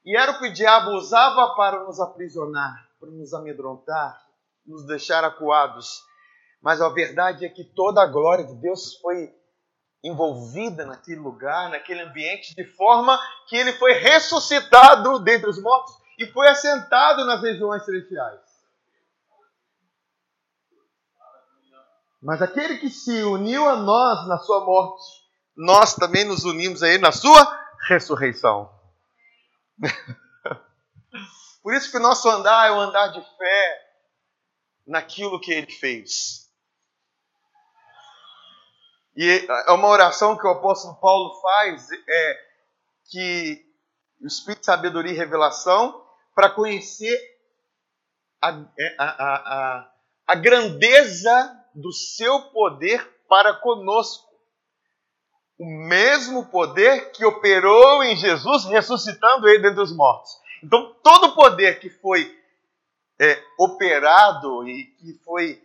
E 0.04 0.18
era 0.18 0.32
o 0.32 0.40
que 0.40 0.48
o 0.48 0.54
diabo 0.54 0.92
usava 0.92 1.54
para 1.56 1.84
nos 1.84 2.00
aprisionar, 2.00 2.74
para 3.00 3.12
nos 3.12 3.32
amedrontar, 3.32 4.20
nos 4.66 4.88
deixar 4.88 5.24
acuados. 5.24 6.02
Mas 6.62 6.82
a 6.82 6.90
verdade 6.90 7.46
é 7.46 7.50
que 7.50 7.64
toda 7.64 8.02
a 8.02 8.08
glória 8.08 8.44
de 8.44 8.56
Deus 8.56 8.96
foi 9.02 9.32
envolvida 10.04 10.84
naquele 10.84 11.20
lugar, 11.20 11.70
naquele 11.70 12.02
ambiente, 12.02 12.56
de 12.56 12.66
forma 12.76 13.20
que 13.48 13.56
ele 13.56 13.74
foi 13.74 13.94
ressuscitado 13.94 15.20
dentre 15.20 15.48
os 15.48 15.62
mortos 15.62 16.05
e 16.18 16.26
foi 16.28 16.48
assentado 16.48 17.26
nas 17.26 17.42
regiões 17.42 17.84
celestiais. 17.84 18.42
Mas 22.22 22.42
aquele 22.42 22.78
que 22.78 22.90
se 22.90 23.24
uniu 23.24 23.68
a 23.68 23.76
nós 23.76 24.28
na 24.28 24.40
sua 24.40 24.66
morte, 24.66 25.04
nós 25.56 25.94
também 25.94 26.26
nos 26.26 26.44
unimos 26.44 26.82
a 26.82 26.88
ele 26.88 26.98
na 26.98 27.12
sua 27.12 27.46
ressurreição. 27.88 28.74
Por 31.62 31.74
isso 31.74 31.92
que 31.92 31.98
o 31.98 32.02
nosso 32.02 32.30
andar 32.30 32.68
é 32.68 32.72
o 32.72 32.80
andar 32.80 33.08
de 33.10 33.22
fé 33.22 33.86
naquilo 34.88 35.40
que 35.40 35.52
ele 35.52 35.72
fez. 35.72 36.46
E 39.16 39.48
é 39.68 39.72
uma 39.72 39.88
oração 39.88 40.38
que 40.38 40.46
o 40.46 40.52
apóstolo 40.52 41.00
Paulo 41.00 41.40
faz 41.42 41.90
é 41.92 42.46
que 43.10 43.66
o 44.22 44.28
Espírito 44.28 44.60
de 44.62 44.66
sabedoria 44.66 45.12
e 45.12 45.16
revelação 45.16 46.05
para 46.36 46.50
conhecer 46.50 47.18
a, 48.42 48.50
é, 48.78 48.96
a, 49.00 49.06
a, 49.06 49.92
a, 50.28 50.36
grandeza 50.36 51.66
do 51.74 51.94
seu 51.94 52.42
poder 52.52 53.02
para 53.28 53.54
conosco. 53.54 54.26
O 55.58 55.66
mesmo 55.66 56.48
poder 56.48 57.12
que 57.12 57.24
operou 57.24 58.04
em 58.04 58.18
Jesus, 58.18 58.66
ressuscitando 58.66 59.48
ele 59.48 59.64
dentre 59.64 59.82
os 59.82 59.96
mortos. 59.96 60.30
Então, 60.62 60.94
todo 61.02 61.28
o 61.28 61.36
poder 61.36 61.80
que 61.80 61.90
foi 61.90 62.38
é, 63.18 63.42
operado 63.58 64.68
e 64.68 64.88
que 64.98 65.14
foi 65.24 65.64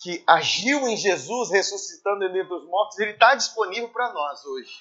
que 0.00 0.22
agiu 0.26 0.88
em 0.88 0.96
Jesus, 0.96 1.50
ressuscitando 1.50 2.24
ele 2.24 2.44
dos 2.44 2.64
mortos, 2.66 2.98
ele 2.98 3.12
está 3.12 3.34
disponível 3.34 3.88
para 3.88 4.12
nós 4.12 4.44
hoje. 4.44 4.72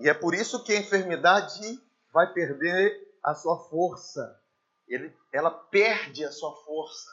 E 0.00 0.08
é 0.08 0.14
por 0.14 0.34
isso 0.34 0.62
que 0.62 0.72
a 0.72 0.78
enfermidade 0.78 1.80
vai 2.16 2.32
perder 2.32 2.98
a 3.22 3.34
sua 3.34 3.58
força. 3.68 4.40
Ele, 4.88 5.14
ela 5.30 5.50
perde 5.50 6.24
a 6.24 6.32
sua 6.32 6.50
força 6.64 7.10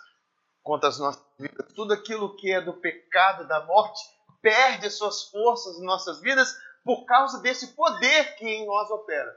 contra 0.63 0.87
as 0.87 0.97
nossas 0.97 1.21
vidas. 1.37 1.73
Tudo 1.73 1.93
aquilo 1.93 2.37
que 2.37 2.49
é 2.49 2.61
do 2.61 2.71
pecado, 2.71 3.45
da 3.45 3.65
morte, 3.65 3.99
perde 4.41 4.87
as 4.87 4.93
suas 4.93 5.23
forças 5.23 5.77
em 5.77 5.83
nossas 5.83 6.21
vidas 6.21 6.55
por 6.85 7.03
causa 7.03 7.41
desse 7.41 7.75
poder 7.75 8.35
que 8.37 8.47
em 8.47 8.65
nós 8.65 8.89
opera. 8.91 9.29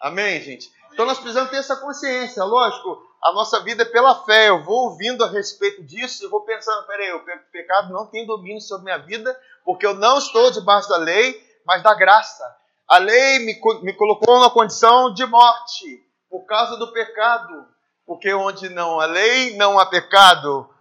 Amém, 0.00 0.40
gente? 0.40 0.70
Então 0.92 1.04
nós 1.04 1.18
precisamos 1.18 1.50
ter 1.50 1.56
essa 1.56 1.74
consciência. 1.74 2.44
Lógico, 2.44 3.02
a 3.24 3.32
nossa 3.32 3.58
vida 3.64 3.82
é 3.82 3.86
pela 3.86 4.24
fé. 4.24 4.50
Eu 4.50 4.62
vou 4.62 4.90
ouvindo 4.90 5.24
a 5.24 5.28
respeito 5.28 5.82
disso 5.82 6.24
e 6.24 6.28
vou 6.28 6.42
pensando: 6.42 6.86
peraí, 6.86 7.12
o 7.12 7.24
pecado 7.50 7.92
não 7.92 8.06
tem 8.06 8.24
domínio 8.24 8.60
sobre 8.60 8.84
minha 8.84 8.98
vida, 8.98 9.36
porque 9.64 9.84
eu 9.84 9.94
não 9.94 10.18
estou 10.18 10.48
debaixo 10.52 10.88
da 10.88 10.98
lei, 10.98 11.44
mas 11.64 11.82
da 11.82 11.92
graça. 11.92 12.65
A 12.88 12.98
lei 12.98 13.40
me, 13.40 13.60
me 13.82 13.92
colocou 13.94 14.36
numa 14.36 14.50
condição 14.50 15.12
de 15.12 15.26
morte 15.26 16.06
por 16.30 16.44
causa 16.44 16.76
do 16.76 16.92
pecado. 16.92 17.66
Porque 18.04 18.32
onde 18.32 18.68
não 18.68 19.00
há 19.00 19.06
lei, 19.06 19.56
não 19.56 19.78
há 19.78 19.86
pecado. 19.86 20.72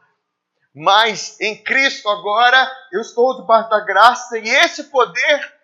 Mas 0.74 1.40
em 1.40 1.64
Cristo 1.64 2.08
agora 2.10 2.72
eu 2.92 3.02
estou 3.02 3.42
debaixo 3.42 3.70
da 3.70 3.80
graça 3.80 4.38
e 4.38 4.48
esse 4.48 4.86
poder 4.86 5.56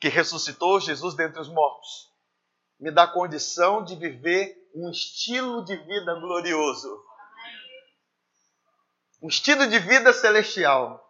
que 0.00 0.08
ressuscitou 0.08 0.80
Jesus 0.80 1.14
dentre 1.14 1.40
os 1.40 1.48
mortos, 1.48 2.10
me 2.78 2.90
dá 2.90 3.06
condição 3.06 3.84
de 3.84 3.94
viver 3.96 4.56
um 4.74 4.90
estilo 4.90 5.64
de 5.64 5.76
vida 5.76 6.14
glorioso. 6.14 7.02
Um 9.22 9.28
estilo 9.28 9.66
de 9.66 9.78
vida 9.78 10.12
celestial. 10.12 11.05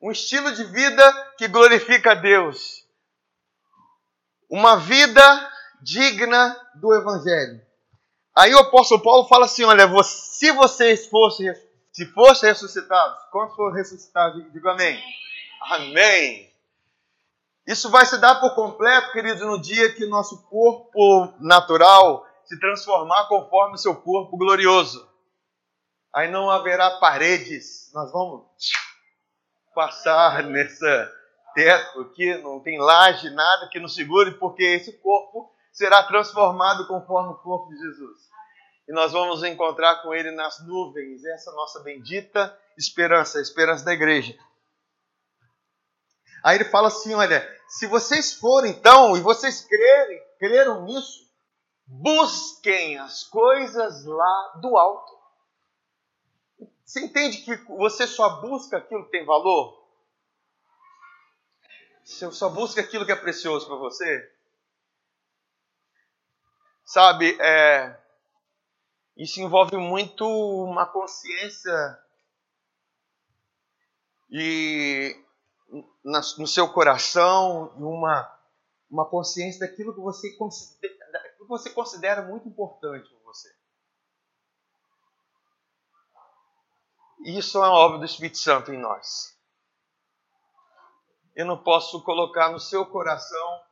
Um 0.00 0.10
estilo 0.10 0.52
de 0.52 0.64
vida 0.64 1.32
que 1.36 1.46
glorifica 1.46 2.12
a 2.12 2.14
Deus. 2.14 2.86
Uma 4.48 4.76
vida 4.76 5.52
digna 5.82 6.56
do 6.74 6.94
Evangelho. 6.94 7.60
Aí 8.36 8.54
o 8.54 8.60
apóstolo 8.60 9.02
Paulo 9.02 9.28
fala 9.28 9.44
assim: 9.44 9.64
olha, 9.64 9.86
se 10.02 10.50
vocês 10.52 11.06
fossem, 11.08 11.52
se 11.92 12.06
fossem 12.06 12.48
ressuscitados, 12.48 13.22
quantos 13.30 13.54
foram 13.54 13.74
ressuscitados? 13.74 14.50
Digo 14.52 14.68
amém. 14.68 14.98
Amém. 15.62 16.50
Isso 17.66 17.90
vai 17.90 18.06
se 18.06 18.18
dar 18.18 18.40
por 18.40 18.54
completo, 18.54 19.12
queridos, 19.12 19.42
no 19.42 19.60
dia 19.60 19.92
que 19.92 20.06
nosso 20.06 20.42
corpo 20.48 21.34
natural 21.38 22.26
se 22.44 22.58
transformar 22.58 23.28
conforme 23.28 23.74
o 23.74 23.78
seu 23.78 23.94
corpo 23.94 24.36
glorioso. 24.36 25.08
Aí 26.12 26.28
não 26.28 26.50
haverá 26.50 26.98
paredes, 26.98 27.90
nós 27.94 28.10
vamos 28.10 28.46
passar 29.74 30.42
nessa 30.44 31.12
teto 31.54 32.00
aqui, 32.00 32.36
não 32.38 32.60
tem 32.60 32.78
laje, 32.78 33.30
nada 33.30 33.68
que 33.68 33.80
nos 33.80 33.94
segure, 33.94 34.38
porque 34.38 34.62
esse 34.62 34.92
corpo 34.98 35.52
será 35.72 36.02
transformado 36.04 36.86
conforme 36.86 37.32
o 37.32 37.38
corpo 37.38 37.68
de 37.70 37.78
Jesus. 37.78 38.30
E 38.88 38.92
nós 38.92 39.12
vamos 39.12 39.42
encontrar 39.44 40.02
com 40.02 40.12
ele 40.14 40.30
nas 40.32 40.64
nuvens, 40.66 41.24
essa 41.24 41.52
nossa 41.52 41.80
bendita 41.80 42.56
esperança, 42.76 43.38
a 43.38 43.42
esperança 43.42 43.84
da 43.84 43.92
igreja. 43.92 44.36
Aí 46.42 46.56
ele 46.56 46.64
fala 46.64 46.88
assim: 46.88 47.14
olha, 47.14 47.46
se 47.68 47.86
vocês 47.86 48.32
forem 48.32 48.72
então, 48.72 49.16
e 49.16 49.20
vocês 49.20 49.64
crerem, 49.64 50.20
creram 50.38 50.84
nisso, 50.84 51.20
busquem 51.86 52.98
as 52.98 53.24
coisas 53.24 54.04
lá 54.04 54.52
do 54.60 54.76
alto. 54.76 55.19
Você 56.90 57.04
entende 57.04 57.42
que 57.42 57.54
você 57.68 58.04
só 58.04 58.40
busca 58.40 58.78
aquilo 58.78 59.04
que 59.04 59.12
tem 59.12 59.24
valor? 59.24 59.80
Você 62.04 62.28
só 62.32 62.48
busca 62.48 62.80
aquilo 62.80 63.06
que 63.06 63.12
é 63.12 63.16
precioso 63.16 63.68
para 63.68 63.76
você? 63.76 64.34
Sabe, 66.84 67.40
é, 67.40 67.96
isso 69.16 69.40
envolve 69.40 69.76
muito 69.76 70.26
uma 70.26 70.84
consciência 70.84 71.72
e 74.28 75.16
no 76.02 76.48
seu 76.48 76.72
coração 76.72 77.68
uma, 77.76 78.36
uma 78.90 79.08
consciência 79.08 79.60
daquilo 79.60 79.94
que 79.94 80.00
você 80.00 80.36
considera, 80.36 81.36
que 81.38 81.44
você 81.44 81.70
considera 81.70 82.22
muito 82.22 82.48
importante 82.48 83.08
para 83.08 83.22
você. 83.26 83.60
Isso 87.24 87.58
é 87.58 87.60
uma 87.60 87.72
obra 87.72 87.98
do 87.98 88.04
Espírito 88.04 88.38
Santo 88.38 88.72
em 88.72 88.78
nós. 88.78 89.38
Eu 91.34 91.46
não 91.46 91.62
posso 91.62 92.02
colocar 92.02 92.50
no 92.50 92.58
seu 92.58 92.84
coração 92.86 93.62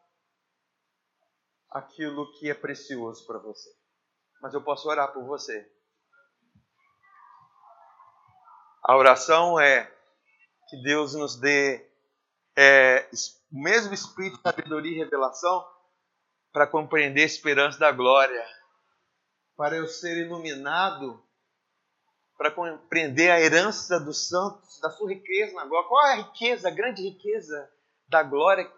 aquilo 1.70 2.32
que 2.38 2.50
é 2.50 2.54
precioso 2.54 3.26
para 3.26 3.38
você, 3.38 3.70
mas 4.40 4.54
eu 4.54 4.62
posso 4.62 4.88
orar 4.88 5.12
por 5.12 5.24
você. 5.24 5.70
A 8.82 8.96
oração 8.96 9.60
é 9.60 9.84
que 10.68 10.82
Deus 10.82 11.14
nos 11.14 11.36
dê 11.36 11.90
é, 12.56 13.08
o 13.52 13.62
mesmo 13.62 13.92
espírito 13.92 14.36
de 14.36 14.42
sabedoria 14.42 14.92
e 14.92 14.98
revelação 14.98 15.66
para 16.52 16.66
compreender 16.66 17.22
a 17.22 17.26
esperança 17.26 17.78
da 17.78 17.92
glória, 17.92 18.46
para 19.56 19.76
eu 19.76 19.86
ser 19.86 20.16
iluminado, 20.16 21.22
para 22.38 22.52
compreender 22.52 23.30
a 23.32 23.40
herança 23.40 23.98
dos 23.98 24.28
santos, 24.28 24.78
da 24.80 24.88
sua 24.90 25.10
riqueza 25.10 25.52
na 25.54 25.66
glória. 25.66 25.88
Qual 25.88 26.06
é 26.06 26.12
a 26.12 26.16
riqueza, 26.18 26.68
a 26.68 26.70
grande 26.70 27.02
riqueza 27.02 27.68
da 28.06 28.22
glória 28.22 28.70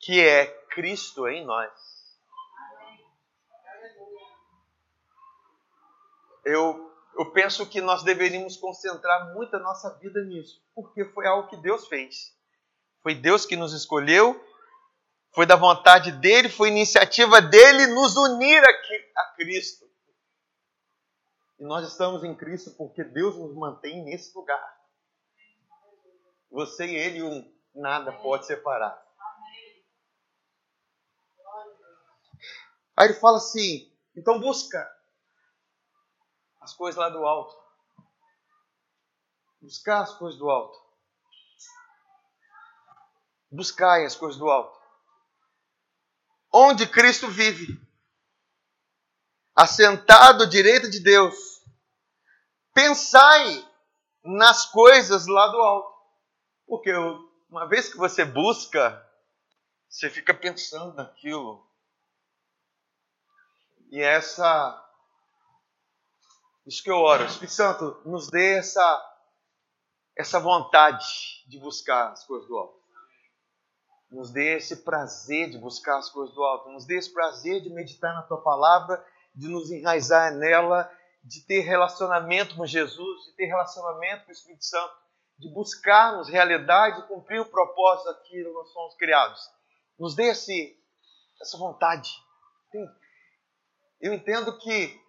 que 0.00 0.18
é 0.18 0.46
Cristo 0.70 1.28
em 1.28 1.44
nós? 1.44 1.70
Eu, 6.42 6.90
eu 7.18 7.30
penso 7.32 7.66
que 7.66 7.82
nós 7.82 8.02
deveríamos 8.02 8.56
concentrar 8.56 9.34
muito 9.34 9.54
a 9.54 9.60
nossa 9.60 9.90
vida 9.98 10.24
nisso, 10.24 10.62
porque 10.74 11.04
foi 11.04 11.26
algo 11.26 11.48
que 11.48 11.56
Deus 11.58 11.86
fez. 11.86 12.34
Foi 13.02 13.14
Deus 13.14 13.44
que 13.44 13.56
nos 13.56 13.74
escolheu, 13.74 14.42
foi 15.34 15.44
da 15.44 15.56
vontade 15.56 16.12
dele, 16.12 16.48
foi 16.48 16.68
iniciativa 16.68 17.42
dele 17.42 17.88
nos 17.88 18.16
unir 18.16 18.62
aqui 18.64 19.12
a 19.16 19.24
Cristo. 19.36 19.83
E 21.58 21.64
nós 21.64 21.86
estamos 21.86 22.24
em 22.24 22.34
Cristo 22.34 22.70
porque 22.76 23.04
Deus 23.04 23.36
nos 23.36 23.54
mantém 23.54 24.04
nesse 24.04 24.36
lugar. 24.36 24.84
Você 26.50 26.86
e 26.86 26.94
ele, 26.94 27.22
um, 27.22 27.54
nada 27.74 28.12
pode 28.12 28.46
separar. 28.46 29.02
Aí 32.96 33.08
ele 33.08 33.14
fala 33.14 33.38
assim: 33.38 33.92
então 34.16 34.40
busca 34.40 34.88
as 36.60 36.72
coisas 36.72 36.98
lá 36.98 37.08
do 37.08 37.24
alto. 37.24 37.54
Buscar 39.60 40.02
as 40.02 40.14
coisas 40.16 40.38
do 40.38 40.48
alto. 40.50 40.78
Buscai 43.50 44.04
as 44.04 44.16
coisas 44.16 44.38
do 44.38 44.50
alto. 44.50 44.78
Onde 46.52 46.88
Cristo 46.88 47.28
vive, 47.28 47.83
assentado 49.54 50.42
à 50.42 50.46
direita 50.46 50.88
de 50.88 51.00
Deus. 51.00 51.62
Pensai 52.72 53.66
nas 54.24 54.66
coisas 54.66 55.26
lá 55.26 55.46
do 55.48 55.58
alto. 55.58 55.94
Porque 56.66 56.92
uma 57.48 57.68
vez 57.68 57.88
que 57.88 57.96
você 57.96 58.24
busca, 58.24 59.00
você 59.88 60.10
fica 60.10 60.34
pensando 60.34 60.94
naquilo. 60.94 61.64
E 63.90 64.00
essa. 64.00 64.80
Isso 66.66 66.82
que 66.82 66.90
eu 66.90 66.96
oro. 66.96 67.24
Espírito 67.24 67.52
Santo, 67.52 68.00
nos 68.04 68.28
dê 68.28 68.56
essa, 68.56 69.16
essa 70.16 70.40
vontade 70.40 71.06
de 71.46 71.58
buscar 71.58 72.10
as 72.10 72.24
coisas 72.24 72.48
do 72.48 72.56
alto. 72.56 72.82
Nos 74.10 74.30
dê 74.30 74.56
esse 74.56 74.76
prazer 74.76 75.50
de 75.50 75.58
buscar 75.58 75.98
as 75.98 76.08
coisas 76.08 76.34
do 76.34 76.42
alto. 76.42 76.70
Nos 76.70 76.86
dê 76.86 76.96
esse 76.96 77.12
prazer 77.12 77.60
de 77.60 77.68
meditar 77.68 78.14
na 78.14 78.22
tua 78.22 78.40
palavra, 78.40 79.04
de 79.34 79.48
nos 79.48 79.70
enraizar 79.70 80.34
nela, 80.34 80.90
de 81.22 81.44
ter 81.46 81.60
relacionamento 81.60 82.54
com 82.54 82.66
Jesus, 82.66 83.24
de 83.26 83.36
ter 83.36 83.46
relacionamento 83.46 84.24
com 84.24 84.30
o 84.30 84.32
Espírito 84.32 84.64
Santo, 84.64 84.94
de 85.38 85.52
buscarmos 85.52 86.28
realidade 86.28 87.00
e 87.00 87.08
cumprir 87.08 87.40
o 87.40 87.46
propósito 87.46 88.06
daquilo 88.06 88.50
que 88.50 88.54
nós 88.54 88.72
somos 88.72 88.94
criados. 88.96 89.40
Nos 89.98 90.14
dê 90.14 90.24
esse, 90.24 90.76
essa 91.40 91.58
vontade. 91.58 92.10
Eu 94.00 94.12
entendo 94.12 94.56
que 94.58 95.00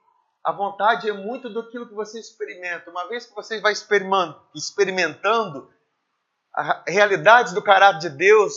a 0.44 0.52
vontade 0.52 1.10
é 1.10 1.14
muito 1.14 1.50
do 1.50 1.70
que 1.70 1.80
você 1.94 2.20
experimenta. 2.20 2.90
Uma 2.90 3.08
vez 3.08 3.26
que 3.26 3.36
você 3.36 3.60
vai 3.60 3.74
experimentando 3.74 5.72
a 6.54 6.84
realidade 6.88 7.54
do 7.54 7.62
caráter 7.62 8.00
de 8.00 8.18
Deus 8.18 8.54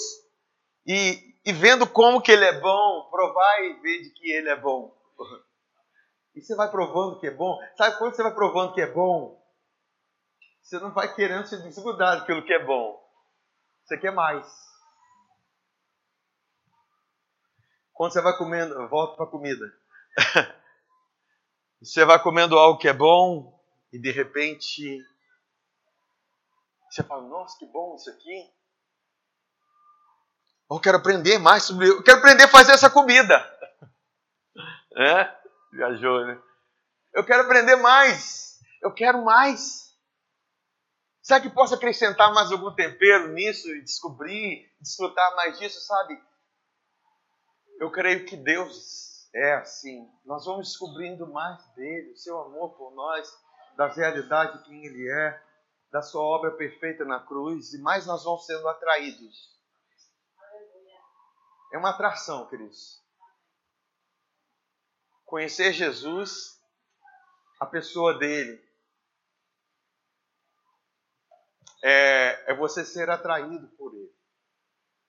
e, 0.87 1.35
e 1.44 1.52
vendo 1.52 1.87
como 1.87 2.20
que 2.20 2.31
Ele 2.31 2.44
é 2.44 2.61
bom, 2.61 3.09
provar 3.11 3.64
e 3.64 3.72
ver 3.81 4.02
de 4.02 4.11
que 4.11 4.31
Ele 4.31 4.48
é 4.48 4.57
bom. 4.57 4.96
E 6.38 6.40
você 6.40 6.55
vai 6.55 6.70
provando 6.70 7.18
que 7.18 7.27
é 7.27 7.33
bom. 7.33 7.59
Sabe 7.77 7.98
quando 7.98 8.14
você 8.14 8.22
vai 8.22 8.33
provando 8.33 8.72
que 8.72 8.81
é 8.81 8.87
bom? 8.87 9.44
Você 10.62 10.79
não 10.79 10.94
vai 10.94 11.12
querendo 11.12 11.44
se 11.48 11.61
desgrudar 11.62 12.16
daquilo 12.16 12.44
que 12.44 12.53
é 12.53 12.64
bom. 12.64 13.05
Você 13.83 13.98
quer 13.98 14.12
mais. 14.12 14.46
Quando 17.92 18.12
você 18.12 18.22
vai 18.22 18.38
comendo, 18.38 18.88
volta 18.88 19.16
para 19.16 19.27
comida. 19.27 19.66
você 21.83 22.05
vai 22.05 22.22
comendo 22.22 22.57
algo 22.57 22.79
que 22.79 22.87
é 22.87 22.92
bom 22.92 23.61
e 23.92 23.98
de 23.98 24.12
repente 24.12 25.05
você 26.88 27.03
fala: 27.03 27.27
Nossa, 27.27 27.59
que 27.59 27.66
bom 27.66 27.96
isso 27.96 28.11
aqui. 28.11 28.48
Eu 30.70 30.79
quero 30.79 30.98
aprender 30.98 31.37
mais 31.38 31.64
sobre. 31.64 31.88
Eu 31.88 32.01
quero 32.05 32.18
aprender 32.18 32.44
a 32.44 32.48
fazer 32.48 32.70
essa 32.70 32.88
comida. 32.88 33.44
É? 35.01 35.38
Viajou, 35.72 36.26
né? 36.26 36.40
Eu 37.14 37.24
quero 37.24 37.42
aprender 37.42 37.76
mais. 37.76 38.59
Eu 38.83 38.92
quero 38.92 39.24
mais. 39.24 39.88
Será 41.22 41.40
que 41.40 41.50
posso 41.50 41.74
acrescentar 41.74 42.33
mais 42.33 42.50
algum 42.50 42.74
tempero 42.74 43.28
nisso 43.28 43.68
e 43.68 43.83
descobrir, 43.83 44.72
desfrutar 44.81 45.35
mais 45.37 45.59
disso, 45.59 45.81
sabe? 45.81 46.18
Eu 47.81 47.90
creio 47.90 48.24
que 48.24 48.37
Deus 48.37 49.28
é 49.35 49.54
assim. 49.54 50.11
Nós 50.24 50.44
vamos 50.46 50.68
descobrindo 50.68 51.31
mais 51.31 51.62
dele, 51.74 52.12
o 52.12 52.16
seu 52.16 52.38
amor 52.40 52.76
por 52.76 52.94
nós, 52.94 53.28
da 53.76 53.88
realidade 53.88 54.59
de 54.59 54.64
quem 54.64 54.85
ele 54.87 55.07
é, 55.07 55.42
da 55.92 56.02
sua 56.02 56.22
obra 56.22 56.50
perfeita 56.52 57.04
na 57.04 57.20
cruz, 57.20 57.72
e 57.74 57.83
mais 57.83 58.07
nós 58.07 58.24
vamos 58.24 58.46
sendo 58.46 58.66
atraídos. 58.66 59.59
É 61.72 61.78
uma 61.78 61.90
atração, 61.90 62.46
queridos. 62.48 63.02
Conhecer 65.28 65.74
Jesus, 65.74 66.58
a 67.60 67.66
pessoa 67.66 68.14
dele, 68.14 68.58
é, 71.84 72.44
é 72.46 72.54
você 72.54 72.82
ser 72.82 73.10
atraído 73.10 73.68
por 73.76 73.94
ele. 73.94 74.10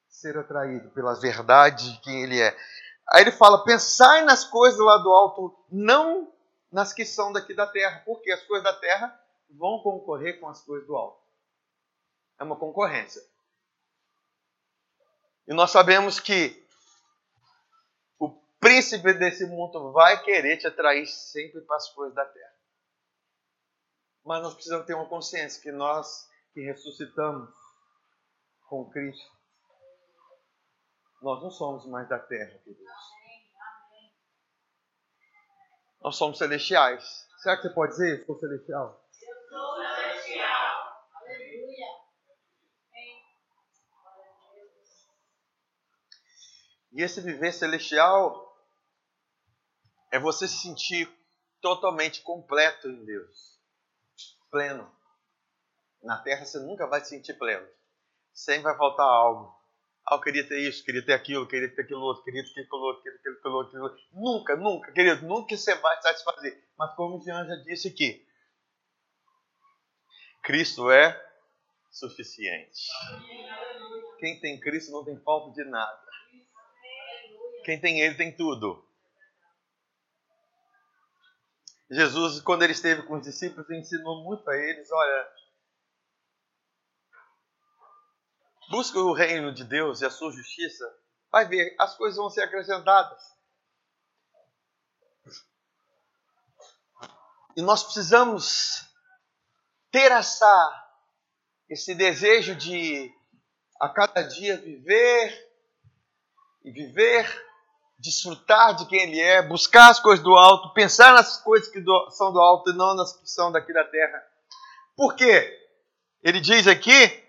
Ser 0.09 0.37
atraído 0.37 0.89
pela 0.89 1.13
verdade 1.13 1.93
de 1.93 2.01
quem 2.01 2.21
ele 2.21 2.37
é. 2.37 2.49
Aí 3.07 3.21
ele 3.21 3.31
fala: 3.31 3.63
pensai 3.63 4.21
nas 4.25 4.43
coisas 4.43 4.77
lá 4.81 4.97
do 4.97 5.09
alto, 5.09 5.57
não 5.71 6.29
nas 6.69 6.91
que 6.91 7.05
são 7.05 7.31
daqui 7.31 7.53
da 7.53 7.65
terra, 7.65 8.03
porque 8.05 8.29
as 8.29 8.43
coisas 8.43 8.65
da 8.65 8.77
terra 8.77 9.17
vão 9.49 9.79
concorrer 9.79 10.37
com 10.41 10.49
as 10.49 10.61
coisas 10.61 10.85
do 10.85 10.97
alto. 10.97 11.23
É 12.37 12.43
uma 12.43 12.57
concorrência. 12.57 13.23
E 15.47 15.53
nós 15.53 15.71
sabemos 15.71 16.19
que 16.19 16.61
príncipe 18.59 19.13
desse 19.13 19.45
mundo 19.45 19.91
vai 19.91 20.21
querer 20.23 20.57
te 20.57 20.67
atrair 20.67 21.05
sempre 21.07 21.61
para 21.61 21.77
as 21.77 21.89
coisas 21.93 22.15
da 22.15 22.25
terra. 22.25 22.55
Mas 24.25 24.43
nós 24.43 24.53
precisamos 24.53 24.85
ter 24.85 24.93
uma 24.93 25.07
consciência 25.07 25.61
que 25.61 25.71
nós 25.71 26.27
que 26.53 26.61
ressuscitamos 26.61 27.49
com 28.67 28.89
Cristo, 28.89 29.31
nós 31.21 31.41
não 31.41 31.49
somos 31.49 31.85
mais 31.87 32.07
da 32.07 32.19
terra, 32.19 32.57
queridos. 32.59 32.85
Nós 36.01 36.15
somos 36.15 36.37
celestiais. 36.37 37.27
Será 37.39 37.57
que 37.57 37.63
você 37.63 37.73
pode 37.73 37.91
dizer? 37.91 38.19
Eu 38.19 38.25
sou 38.25 38.39
celestial. 38.39 39.05
Eu 39.21 39.49
sou 39.49 39.75
celestial. 39.75 41.03
Aleluia. 41.15 41.87
E 46.91 47.03
esse 47.03 47.21
viver 47.21 47.51
celestial 47.51 48.48
é 50.11 50.19
você 50.19 50.47
se 50.47 50.57
sentir 50.57 51.09
totalmente 51.61 52.21
completo 52.21 52.87
em 52.87 53.05
Deus, 53.05 53.59
pleno. 54.49 54.89
Na 56.01 56.17
terra 56.19 56.45
você 56.45 56.59
nunca 56.59 56.87
vai 56.87 57.01
se 57.01 57.09
sentir 57.09 57.33
pleno. 57.33 57.67
Sempre 58.33 58.63
vai 58.63 58.77
faltar 58.77 59.05
algo. 59.05 59.53
Ah, 60.07 60.15
eu 60.15 60.21
queria 60.21 60.47
ter 60.47 60.59
isso, 60.59 60.83
queria 60.83 61.05
ter 61.05 61.13
aquilo, 61.13 61.47
queria 61.47 61.69
ter 61.73 61.81
aquilo 61.81 62.01
outro, 62.01 62.23
queria 62.23 62.43
ter 62.43 62.61
aquilo 62.61 62.81
outro, 62.81 63.03
queria 63.03 63.19
ter 63.19 63.29
aquilo 63.29 63.53
outro. 63.53 63.69
Aquilo 63.69 63.83
outro. 63.83 63.99
Nunca, 64.13 64.55
nunca, 64.55 64.91
querido, 64.91 65.25
nunca 65.25 65.55
você 65.55 65.75
vai 65.75 66.01
satisfazer. 66.01 66.63
Mas 66.77 66.95
como 66.95 67.17
o 67.17 67.21
Jean 67.21 67.45
já 67.45 67.55
disse 67.57 67.89
aqui, 67.89 68.25
Cristo 70.41 70.89
é 70.89 71.29
suficiente. 71.91 72.87
Quem 74.19 74.39
tem 74.39 74.59
Cristo 74.59 74.91
não 74.91 75.03
tem 75.03 75.19
falta 75.19 75.51
de 75.53 75.69
nada. 75.69 76.01
Quem 77.65 77.79
tem 77.79 77.99
Ele 78.01 78.15
tem 78.15 78.35
tudo. 78.35 78.88
Jesus, 81.91 82.39
quando 82.41 82.63
ele 82.63 82.73
esteve 82.73 83.03
com 83.03 83.15
os 83.15 83.23
discípulos, 83.23 83.69
ensinou 83.71 84.23
muito 84.23 84.47
a 84.49 84.55
eles: 84.55 84.91
olha, 84.91 85.31
busca 88.69 88.99
o 88.99 89.13
reino 89.13 89.51
de 89.53 89.63
Deus 89.63 90.01
e 90.01 90.05
a 90.05 90.11
sua 90.11 90.31
justiça, 90.31 90.85
vai 91.31 91.47
ver, 91.47 91.75
as 91.79 91.95
coisas 91.97 92.17
vão 92.17 92.29
ser 92.29 92.43
acrescentadas. 92.43 93.21
E 97.55 97.61
nós 97.61 97.83
precisamos 97.83 98.87
ter 99.91 100.11
essa, 100.11 100.93
esse 101.67 101.95
desejo 101.95 102.55
de 102.55 103.11
a 103.81 103.89
cada 103.89 104.21
dia 104.21 104.57
viver 104.57 105.49
e 106.63 106.71
viver 106.71 107.48
desfrutar 107.99 108.75
de 108.75 108.87
quem 108.87 109.01
Ele 109.01 109.19
é, 109.19 109.41
buscar 109.41 109.89
as 109.89 109.99
coisas 109.99 110.23
do 110.23 110.35
alto, 110.35 110.73
pensar 110.73 111.13
nas 111.13 111.37
coisas 111.41 111.69
que 111.69 111.81
do, 111.81 112.09
são 112.11 112.31
do 112.31 112.39
alto 112.39 112.71
e 112.71 112.73
não 112.73 112.95
nas 112.95 113.15
que 113.15 113.29
são 113.29 113.51
daqui 113.51 113.73
da 113.73 113.83
terra. 113.83 114.23
Por 114.95 115.15
quê? 115.15 115.57
Ele 116.23 116.39
diz 116.39 116.65
aqui: 116.65 117.23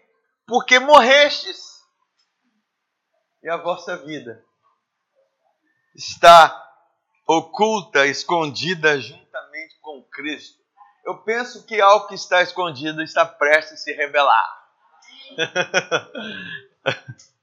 porque 0.46 0.78
morrestes 0.78 1.80
e 3.42 3.48
a 3.48 3.56
vossa 3.56 3.96
vida 3.96 4.44
está 5.94 6.56
oculta, 7.26 8.06
escondida 8.06 9.00
juntamente 9.00 9.78
com 9.80 10.02
Cristo. 10.04 10.60
Eu 11.04 11.18
penso 11.22 11.66
que 11.66 11.80
algo 11.80 12.06
que 12.06 12.14
está 12.14 12.42
escondido 12.42 13.02
está 13.02 13.24
prestes 13.24 13.72
a 13.72 13.76
se 13.76 13.92
revelar. 13.92 14.60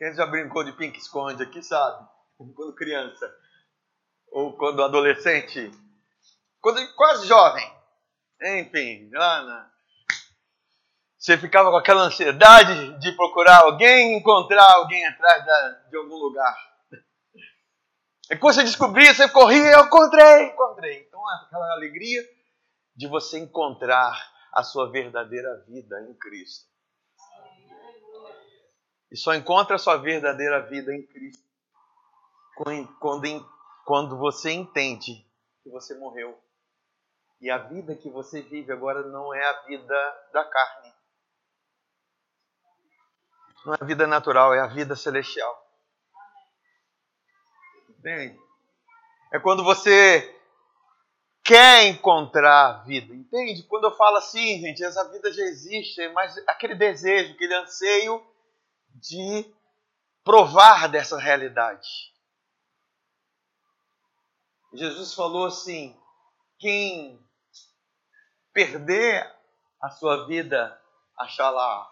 Quem 0.00 0.14
já 0.14 0.24
brincou 0.24 0.64
de 0.64 0.72
pink 0.72 0.98
esconde 0.98 1.42
aqui 1.42 1.62
sabe? 1.62 2.08
Quando 2.56 2.74
criança. 2.74 3.30
Ou 4.32 4.56
quando 4.56 4.82
adolescente. 4.82 5.70
Quando 6.58 6.80
quase 6.94 7.26
jovem. 7.26 7.70
Enfim, 8.40 9.10
Ana. 9.14 9.70
Você 11.18 11.36
ficava 11.36 11.70
com 11.70 11.76
aquela 11.76 12.04
ansiedade 12.04 12.98
de 12.98 13.12
procurar 13.12 13.58
alguém, 13.58 14.16
encontrar 14.16 14.72
alguém 14.76 15.06
atrás 15.06 15.44
da, 15.44 15.70
de 15.90 15.96
algum 15.98 16.16
lugar. 16.16 16.56
E 18.32 18.36
quando 18.36 18.54
você 18.54 18.62
descobria, 18.62 19.12
você 19.12 19.28
corria, 19.28 19.72
eu 19.72 19.86
encontrei, 19.86 20.44
encontrei. 20.44 21.00
Então, 21.00 21.20
aquela 21.28 21.72
alegria 21.72 22.24
de 22.94 23.08
você 23.08 23.40
encontrar 23.40 24.16
a 24.54 24.62
sua 24.62 24.88
verdadeira 24.88 25.64
vida 25.66 26.00
em 26.08 26.14
Cristo. 26.14 26.69
E 29.10 29.16
só 29.16 29.34
encontra 29.34 29.76
a 29.76 29.78
sua 29.78 29.96
verdadeira 29.96 30.66
vida 30.68 30.94
em 30.94 31.02
Cristo 31.02 31.50
quando, 33.00 33.50
quando 33.84 34.18
você 34.18 34.50
entende 34.52 35.26
que 35.62 35.70
você 35.70 35.94
morreu. 35.98 36.38
E 37.40 37.50
a 37.50 37.56
vida 37.56 37.96
que 37.96 38.10
você 38.10 38.42
vive 38.42 38.70
agora 38.70 39.02
não 39.02 39.32
é 39.32 39.42
a 39.42 39.62
vida 39.62 40.28
da 40.32 40.44
carne. 40.44 40.94
Não 43.64 43.74
é 43.74 43.78
a 43.80 43.84
vida 43.84 44.06
natural, 44.06 44.54
é 44.54 44.60
a 44.60 44.66
vida 44.66 44.94
celestial. 44.94 45.66
Entende? 47.88 48.38
É 49.32 49.38
quando 49.38 49.64
você 49.64 50.36
quer 51.42 51.86
encontrar 51.86 52.84
vida, 52.84 53.14
entende? 53.14 53.62
Quando 53.64 53.84
eu 53.84 53.96
falo 53.96 54.16
assim, 54.16 54.60
gente, 54.60 54.84
essa 54.84 55.08
vida 55.10 55.32
já 55.32 55.42
existe, 55.44 56.08
mas 56.10 56.36
aquele 56.46 56.74
desejo, 56.74 57.32
aquele 57.32 57.54
anseio 57.54 58.24
de 58.94 59.52
provar 60.24 60.88
dessa 60.88 61.18
realidade. 61.18 61.88
Jesus 64.72 65.14
falou 65.14 65.46
assim: 65.46 65.98
quem 66.58 67.20
perder 68.52 69.24
a 69.80 69.90
sua 69.90 70.26
vida, 70.26 70.80
achará. 71.16 71.88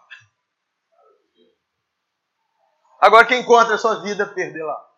Agora, 2.99 3.25
quem 3.25 3.41
encontra 3.41 3.75
a 3.75 3.77
sua 3.77 4.01
vida, 4.01 4.27
perdê-la. 4.27 4.89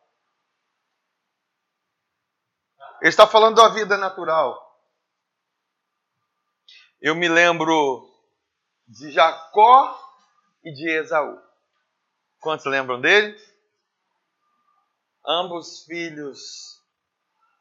Ele 3.00 3.10
está 3.10 3.26
falando 3.26 3.56
da 3.56 3.70
vida 3.70 3.98
natural. 3.98 4.70
Eu 7.00 7.16
me 7.16 7.28
lembro 7.28 8.08
de 8.88 9.12
Jacó 9.12 10.00
e 10.64 10.72
de 10.72 10.88
Esaú. 10.88 11.51
Quantos 12.42 12.66
lembram 12.66 13.00
dele? 13.00 13.40
Ambos 15.24 15.86
filhos 15.86 16.82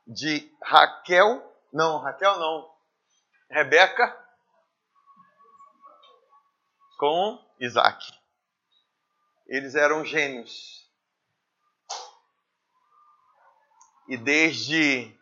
de 0.07 0.51
Raquel, 0.62 1.55
não, 1.71 1.99
Raquel 1.99 2.38
não, 2.38 2.75
Rebeca 3.51 4.19
com 6.99 7.38
Isaac. 7.61 8.11
Eles 9.47 9.75
eram 9.75 10.03
gêmeos. 10.03 10.88
E 14.09 14.16
desde 14.16 15.14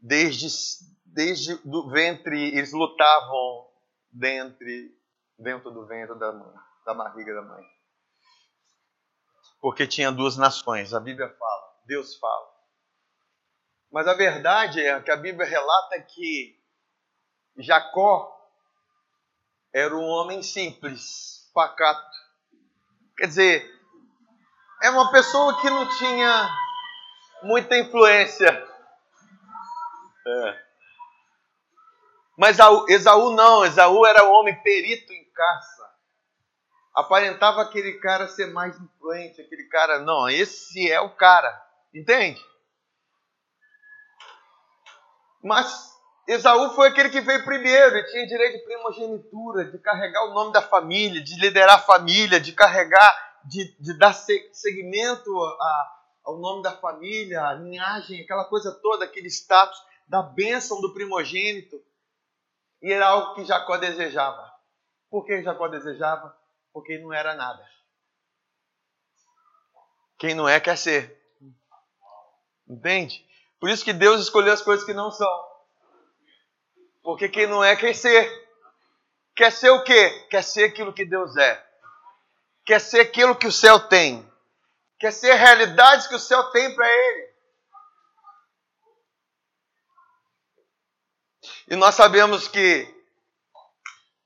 desde 0.00 0.48
desde 1.04 1.54
do 1.56 1.90
ventre 1.90 2.56
eles 2.56 2.72
lutavam 2.72 3.70
dentro 4.10 4.66
dentro 5.38 5.70
do 5.70 5.86
ventre 5.86 6.18
da 6.18 6.32
mãe, 6.32 6.54
da 6.86 6.94
barriga 6.94 7.34
da 7.34 7.42
mãe. 7.42 7.73
Porque 9.64 9.86
tinha 9.86 10.12
duas 10.12 10.36
nações, 10.36 10.92
a 10.92 11.00
Bíblia 11.00 11.26
fala, 11.38 11.72
Deus 11.86 12.18
fala. 12.18 12.52
Mas 13.90 14.06
a 14.06 14.12
verdade 14.12 14.78
é 14.78 15.00
que 15.00 15.10
a 15.10 15.16
Bíblia 15.16 15.48
relata 15.48 16.02
que 16.02 16.62
Jacó 17.56 18.30
era 19.72 19.96
um 19.96 20.04
homem 20.04 20.42
simples, 20.42 21.50
pacato. 21.54 22.14
Quer 23.16 23.26
dizer, 23.26 23.80
é 24.82 24.90
uma 24.90 25.10
pessoa 25.10 25.58
que 25.58 25.70
não 25.70 25.88
tinha 25.96 26.46
muita 27.42 27.78
influência. 27.78 28.50
É. 30.26 30.64
Mas 32.36 32.58
Esaú 32.90 33.30
não, 33.30 33.64
Esaú 33.64 34.04
era 34.04 34.26
um 34.26 34.30
homem 34.30 34.62
perito 34.62 35.10
em 35.10 35.24
caça. 35.32 35.93
Aparentava 36.94 37.60
aquele 37.62 37.94
cara 37.94 38.28
ser 38.28 38.52
mais 38.52 38.78
influente, 38.78 39.40
aquele 39.40 39.64
cara, 39.64 39.98
não, 39.98 40.28
esse 40.28 40.90
é 40.90 41.00
o 41.00 41.10
cara, 41.10 41.60
entende? 41.92 42.40
Mas 45.42 45.92
Esaú 46.26 46.70
foi 46.70 46.88
aquele 46.88 47.10
que 47.10 47.20
veio 47.20 47.44
primeiro 47.44 47.96
e 47.96 48.06
tinha 48.06 48.26
direito 48.26 48.58
de 48.58 48.64
primogenitura, 48.64 49.64
de 49.64 49.78
carregar 49.78 50.24
o 50.24 50.34
nome 50.34 50.52
da 50.52 50.62
família, 50.62 51.22
de 51.22 51.38
liderar 51.38 51.76
a 51.76 51.82
família, 51.82 52.40
de 52.40 52.52
carregar, 52.52 53.40
de, 53.44 53.76
de 53.78 53.98
dar 53.98 54.14
seguimento 54.14 55.38
a, 55.38 55.98
ao 56.24 56.38
nome 56.38 56.62
da 56.62 56.72
família, 56.72 57.42
a 57.42 57.54
linhagem, 57.54 58.22
aquela 58.22 58.44
coisa 58.44 58.72
toda, 58.80 59.04
aquele 59.04 59.28
status 59.28 59.78
da 60.08 60.22
bênção 60.22 60.80
do 60.80 60.94
primogênito. 60.94 61.76
E 62.80 62.90
era 62.90 63.08
algo 63.08 63.34
que 63.34 63.44
Jacó 63.44 63.76
desejava. 63.76 64.50
Por 65.10 65.26
que 65.26 65.42
Jacó 65.42 65.68
desejava? 65.68 66.34
Porque 66.74 66.98
não 66.98 67.10
era 67.10 67.34
nada. 67.34 67.66
Quem 70.18 70.34
não 70.34 70.46
é, 70.46 70.60
quer 70.60 70.76
ser. 70.76 71.18
Entende? 72.68 73.26
Por 73.58 73.70
isso 73.70 73.82
que 73.82 73.94
Deus 73.94 74.20
escolheu 74.20 74.52
as 74.52 74.60
coisas 74.60 74.84
que 74.84 74.92
não 74.92 75.10
são 75.10 75.54
porque 77.04 77.28
quem 77.28 77.46
não 77.46 77.62
é, 77.62 77.76
quer 77.76 77.94
ser. 77.94 78.42
Quer 79.36 79.52
ser 79.52 79.68
o 79.68 79.84
quê? 79.84 80.26
Quer 80.30 80.42
ser 80.42 80.64
aquilo 80.64 80.92
que 80.92 81.04
Deus 81.04 81.36
é. 81.36 81.66
Quer 82.64 82.80
ser 82.80 83.00
aquilo 83.00 83.36
que 83.36 83.46
o 83.46 83.52
céu 83.52 83.78
tem. 83.78 84.26
Quer 84.98 85.12
ser 85.12 85.34
realidades 85.34 86.06
que 86.06 86.14
o 86.14 86.20
céu 86.20 86.50
tem 86.50 86.74
para 86.74 86.88
ele. 86.88 87.34
E 91.68 91.76
nós 91.76 91.94
sabemos 91.94 92.48
que, 92.48 92.88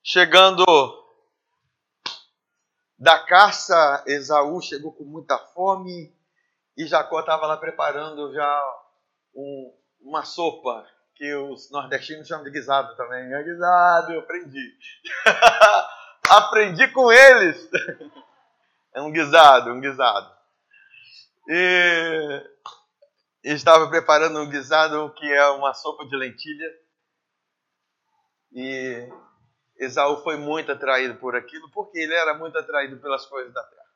chegando 0.05 0.65
da 2.99 3.19
caça, 3.21 4.03
Esaú 4.07 4.61
chegou 4.61 4.93
com 4.93 5.05
muita 5.05 5.39
fome 5.39 6.13
e 6.77 6.87
Jacó 6.87 7.21
estava 7.21 7.47
lá 7.47 7.57
preparando 7.57 8.33
já 8.33 8.63
um, 9.35 9.75
uma 10.01 10.25
sopa 10.25 10.85
que 11.15 11.35
os 11.35 11.71
nordestinos 11.71 12.27
chamam 12.27 12.45
de 12.45 12.51
guisado 12.51 12.97
também. 12.97 13.33
É 13.33 13.43
guisado, 13.43 14.13
eu 14.13 14.21
aprendi. 14.21 14.77
aprendi 16.29 16.89
com 16.89 17.11
eles. 17.13 17.69
é 18.95 19.01
um 19.01 19.13
guisado, 19.13 19.73
um 19.73 19.81
guisado. 19.81 20.37
E 21.49 22.45
estava 23.45 23.89
preparando 23.89 24.41
um 24.41 24.49
guisado 24.49 25.13
que 25.15 25.33
é 25.33 25.49
uma 25.51 25.73
sopa 25.73 26.05
de 26.05 26.17
lentilha. 26.17 26.71
E 28.53 29.09
Esaú 29.79 30.23
foi 30.23 30.37
muito 30.37 30.73
atraído 30.73 31.15
por 31.17 31.37
aquilo, 31.37 31.71
porque 31.71 31.99
ele 31.99 32.15
era 32.15 32.35
muito 32.35 32.59
atraído 32.59 33.01
pelas 33.01 33.25
coisas 33.27 33.53
da 33.55 33.63
terra. 33.63 33.89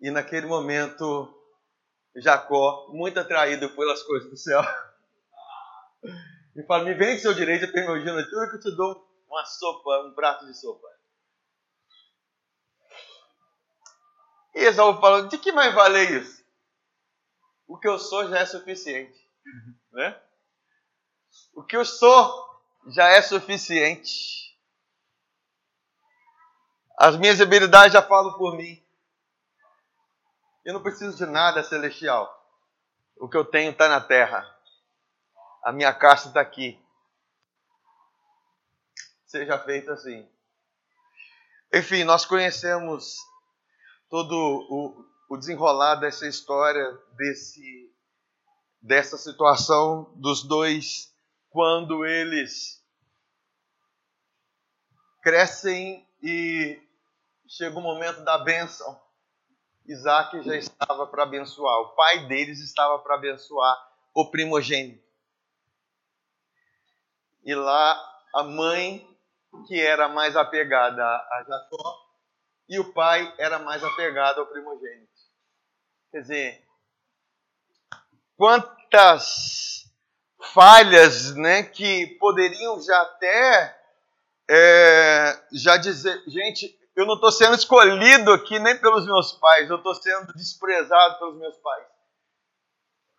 E 0.00 0.10
naquele 0.10 0.46
momento 0.46 1.38
Jacó, 2.16 2.88
muito 2.90 3.18
atraído 3.18 3.70
pelas 3.70 4.02
coisas 4.02 4.28
do 4.30 4.36
céu. 4.36 4.60
E 6.54 6.62
fala: 6.64 6.84
Me 6.84 6.92
vem 6.92 7.18
seu 7.18 7.32
direito 7.32 7.64
de 7.64 7.72
primogenitura 7.72 8.50
que 8.50 8.56
eu 8.56 8.60
te 8.60 8.76
dou 8.76 9.10
uma 9.26 9.42
sopa, 9.46 10.02
um 10.06 10.12
prato 10.12 10.44
de 10.44 10.54
sopa. 10.54 10.86
E 14.54 14.58
Esaú 14.58 15.00
falou: 15.00 15.28
De 15.28 15.38
que 15.38 15.50
mais 15.50 15.74
vale 15.74 16.02
isso? 16.02 16.44
O 17.66 17.78
que 17.78 17.88
eu 17.88 17.98
sou 17.98 18.28
já 18.28 18.40
é 18.40 18.46
suficiente. 18.46 19.18
Né? 19.92 20.18
O 21.54 21.62
que 21.62 21.76
eu 21.76 21.84
sou 21.84 22.51
já 22.88 23.08
é 23.08 23.22
suficiente. 23.22 24.56
As 26.98 27.16
minhas 27.16 27.40
habilidades 27.40 27.92
já 27.92 28.02
falam 28.02 28.36
por 28.38 28.56
mim. 28.56 28.82
Eu 30.64 30.74
não 30.74 30.82
preciso 30.82 31.16
de 31.16 31.26
nada 31.26 31.62
celestial. 31.62 32.40
O 33.16 33.28
que 33.28 33.36
eu 33.36 33.44
tenho 33.44 33.72
está 33.72 33.88
na 33.88 34.00
terra. 34.00 34.48
A 35.62 35.72
minha 35.72 35.92
caixa 35.92 36.28
está 36.28 36.40
aqui. 36.40 36.80
Seja 39.26 39.58
feito 39.58 39.90
assim. 39.90 40.28
Enfim, 41.72 42.04
nós 42.04 42.24
conhecemos 42.26 43.16
todo 44.10 44.34
o, 44.36 45.06
o 45.30 45.36
desenrolar 45.38 45.96
dessa 45.96 46.26
história, 46.28 46.86
desse, 47.16 47.90
dessa 48.80 49.16
situação 49.16 50.12
dos 50.16 50.42
dois, 50.42 51.11
quando 51.52 52.04
eles 52.04 52.82
crescem 55.22 56.08
e 56.22 56.80
chega 57.46 57.78
o 57.78 57.82
momento 57.82 58.24
da 58.24 58.38
bênção. 58.38 59.00
Isaac 59.86 60.42
já 60.42 60.56
estava 60.56 61.06
para 61.06 61.24
abençoar, 61.24 61.80
o 61.80 61.94
pai 61.94 62.26
deles 62.26 62.60
estava 62.60 62.98
para 63.00 63.16
abençoar 63.16 63.76
o 64.14 64.30
primogênito. 64.30 65.02
E 67.44 67.54
lá 67.54 68.00
a 68.34 68.44
mãe, 68.44 69.06
que 69.66 69.80
era 69.80 70.08
mais 70.08 70.36
apegada 70.36 71.04
a 71.04 71.44
Jacó, 71.46 72.02
e 72.68 72.78
o 72.78 72.92
pai 72.92 73.34
era 73.38 73.58
mais 73.58 73.82
apegado 73.82 74.40
ao 74.40 74.46
primogênito. 74.46 75.12
Quer 76.10 76.20
dizer, 76.20 76.66
quantas 78.36 79.91
falhas 80.52 81.34
né, 81.36 81.62
que 81.62 82.06
poderiam 82.18 82.80
já 82.82 83.00
até 83.02 83.82
é, 84.50 85.44
já 85.52 85.76
dizer, 85.76 86.22
gente, 86.26 86.78
eu 86.94 87.06
não 87.06 87.14
estou 87.14 87.32
sendo 87.32 87.54
escolhido 87.54 88.32
aqui 88.32 88.58
nem 88.58 88.76
pelos 88.78 89.06
meus 89.06 89.32
pais, 89.32 89.70
eu 89.70 89.76
estou 89.76 89.94
sendo 89.94 90.32
desprezado 90.34 91.18
pelos 91.18 91.38
meus 91.38 91.56
pais. 91.58 91.86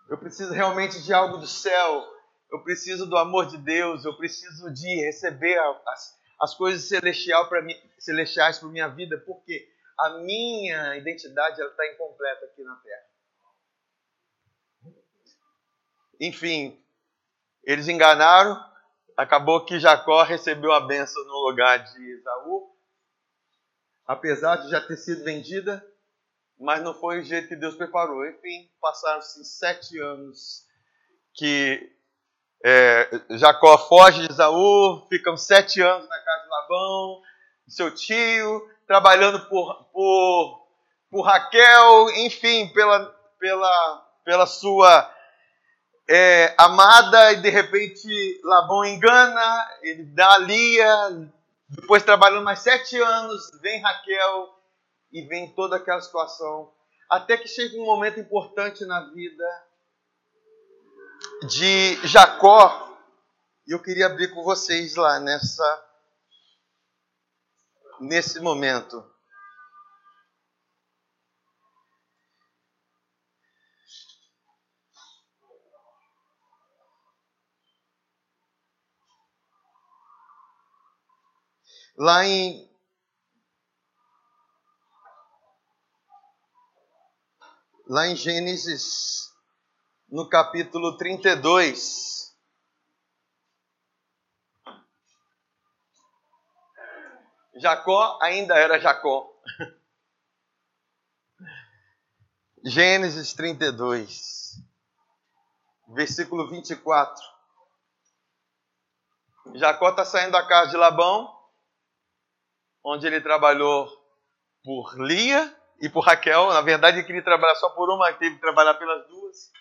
Eu 0.09 0.17
preciso 0.17 0.53
realmente 0.53 1.01
de 1.01 1.13
algo 1.13 1.37
do 1.37 1.47
céu, 1.47 2.07
eu 2.51 2.61
preciso 2.63 3.07
do 3.07 3.17
amor 3.17 3.47
de 3.47 3.57
Deus, 3.57 4.05
eu 4.05 4.15
preciso 4.15 4.71
de 4.71 5.05
receber 5.05 5.57
as, 5.87 6.19
as 6.39 6.53
coisas 6.55 6.87
celestial 6.87 7.49
pra 7.49 7.61
mim, 7.61 7.75
celestiais 7.97 8.59
para 8.59 8.69
minha 8.69 8.89
vida, 8.89 9.17
porque 9.25 9.67
a 9.97 10.19
minha 10.19 10.97
identidade 10.97 11.59
está 11.59 11.87
incompleta 11.87 12.45
aqui 12.45 12.63
na 12.63 12.75
terra. 12.75 13.03
Enfim, 16.19 16.82
eles 17.63 17.87
enganaram, 17.87 18.61
acabou 19.17 19.65
que 19.65 19.79
Jacó 19.79 20.23
recebeu 20.23 20.71
a 20.71 20.81
benção 20.81 21.23
no 21.25 21.47
lugar 21.47 21.77
de 21.77 22.11
Esaú, 22.11 22.71
apesar 24.05 24.57
de 24.57 24.69
já 24.69 24.81
ter 24.81 24.97
sido 24.97 25.23
vendida, 25.23 25.85
mas 26.59 26.81
não 26.81 26.93
foi 26.93 27.19
o 27.19 27.23
jeito 27.23 27.47
que 27.47 27.55
Deus 27.55 27.75
preparou. 27.75 28.25
Enfim, 28.25 28.69
passaram-se 28.81 29.43
sete 29.45 29.99
anos 29.99 30.63
que 31.33 31.91
é, 32.63 33.09
Jacó 33.31 33.77
foge 33.77 34.25
de 34.25 34.33
Esaú, 34.33 35.05
ficam 35.09 35.35
sete 35.35 35.81
anos 35.81 36.07
na 36.07 36.19
casa 36.19 36.43
de 36.43 36.49
Labão, 36.49 37.21
seu 37.67 37.93
tio, 37.93 38.69
trabalhando 38.87 39.47
por, 39.47 39.85
por, 39.85 40.67
por 41.09 41.21
Raquel, 41.21 42.09
enfim, 42.17 42.71
pela, 42.73 43.05
pela, 43.39 44.07
pela 44.23 44.45
sua 44.45 45.09
é, 46.15 46.53
amada 46.59 47.33
e 47.33 47.37
de 47.37 47.49
repente 47.49 48.39
Labão 48.43 48.85
engana, 48.85 49.67
ele 49.81 50.03
dá 50.03 50.33
a 50.33 50.37
Lia, 50.37 51.31
depois 51.67 52.03
trabalhando 52.03 52.43
mais 52.43 52.59
sete 52.59 53.01
anos, 53.01 53.49
vem 53.59 53.81
Raquel 53.81 54.55
e 55.11 55.23
vem 55.23 55.51
toda 55.55 55.77
aquela 55.77 56.01
situação, 56.01 56.71
até 57.09 57.35
que 57.35 57.47
chega 57.47 57.81
um 57.81 57.85
momento 57.85 58.19
importante 58.19 58.85
na 58.85 59.09
vida 59.11 59.65
de 61.47 61.95
Jacó, 62.07 62.95
e 63.67 63.73
eu 63.73 63.81
queria 63.81 64.05
abrir 64.05 64.27
com 64.35 64.43
vocês 64.43 64.95
lá 64.95 65.19
nessa 65.19 65.89
nesse 67.99 68.39
momento. 68.39 69.03
Lá 82.03 82.25
em 82.25 82.69
lá 87.87 88.07
em 88.07 88.15
Gênesis 88.17 89.33
no 90.09 90.27
capítulo 90.27 90.97
32 90.97 92.11
Jacó 97.55 98.19
ainda 98.21 98.55
era 98.55 98.79
Jacó. 98.79 99.31
Gênesis 102.65 103.31
32, 103.33 104.59
versículo 105.89 106.49
24. 106.49 107.23
Jacó 109.53 109.91
está 109.91 110.03
saindo 110.03 110.31
da 110.31 110.45
casa 110.47 110.71
de 110.71 110.77
Labão, 110.77 111.42
onde 112.83 113.07
ele 113.07 113.21
trabalhou 113.21 113.87
por 114.63 114.99
Lia 114.99 115.55
e 115.79 115.89
por 115.89 116.01
Raquel. 116.01 116.51
Na 116.51 116.61
verdade, 116.61 116.97
ele 116.97 117.05
queria 117.05 117.23
trabalhar 117.23 117.55
só 117.55 117.69
por 117.69 117.89
uma, 117.89 118.11
teve 118.13 118.35
que 118.35 118.41
trabalhar 118.41 118.73
pelas 118.75 119.07
duas. 119.07 119.51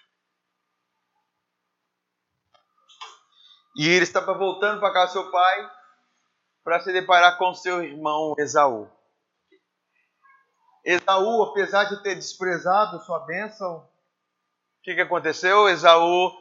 E 3.77 3.89
ele 3.89 4.05
estava 4.05 4.35
voltando 4.35 4.81
para 4.81 4.93
casa 4.93 5.07
do 5.07 5.23
seu 5.23 5.31
pai 5.31 5.71
para 6.63 6.81
se 6.81 6.93
deparar 6.93 7.39
com 7.39 7.55
seu 7.55 7.83
irmão 7.83 8.35
Esaú. 8.39 8.91
Esaú, 10.85 11.43
apesar 11.45 11.85
de 11.85 12.03
ter 12.03 12.15
desprezado 12.15 13.01
sua 13.01 13.21
bênção, 13.21 13.79
o 13.79 14.83
que, 14.83 14.95
que 14.95 15.01
aconteceu? 15.01 15.69
Esaú 15.69 16.33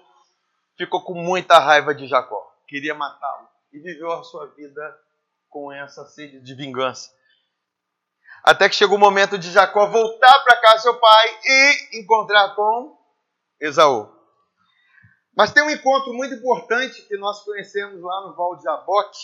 ficou 0.77 1.03
com 1.03 1.13
muita 1.13 1.59
raiva 1.59 1.93
de 1.93 2.07
Jacó, 2.07 2.53
queria 2.67 2.95
matá-lo 2.95 3.47
e 3.71 3.79
viveu 3.79 4.11
a 4.11 4.23
sua 4.23 4.47
vida 4.47 4.99
com 5.51 5.71
essa 5.71 6.05
sede 6.05 6.39
de 6.39 6.55
vingança. 6.55 7.11
Até 8.43 8.67
que 8.67 8.75
chegou 8.75 8.97
o 8.97 8.99
momento 8.99 9.37
de 9.37 9.51
Jacó 9.51 9.85
voltar 9.85 10.39
para 10.39 10.59
casa 10.59 10.77
do 10.77 10.81
seu 10.81 10.99
pai 10.99 11.39
e 11.43 11.99
encontrar 11.99 12.55
com 12.55 12.97
Esaú. 13.59 14.09
Mas 15.35 15.51
tem 15.51 15.61
um 15.61 15.69
encontro 15.69 16.13
muito 16.13 16.33
importante 16.33 17.03
que 17.03 17.17
nós 17.17 17.43
conhecemos 17.43 18.01
lá 18.01 18.21
no 18.21 18.35
Val 18.35 18.55
de 18.55 18.63
Jaboque. 18.63 19.19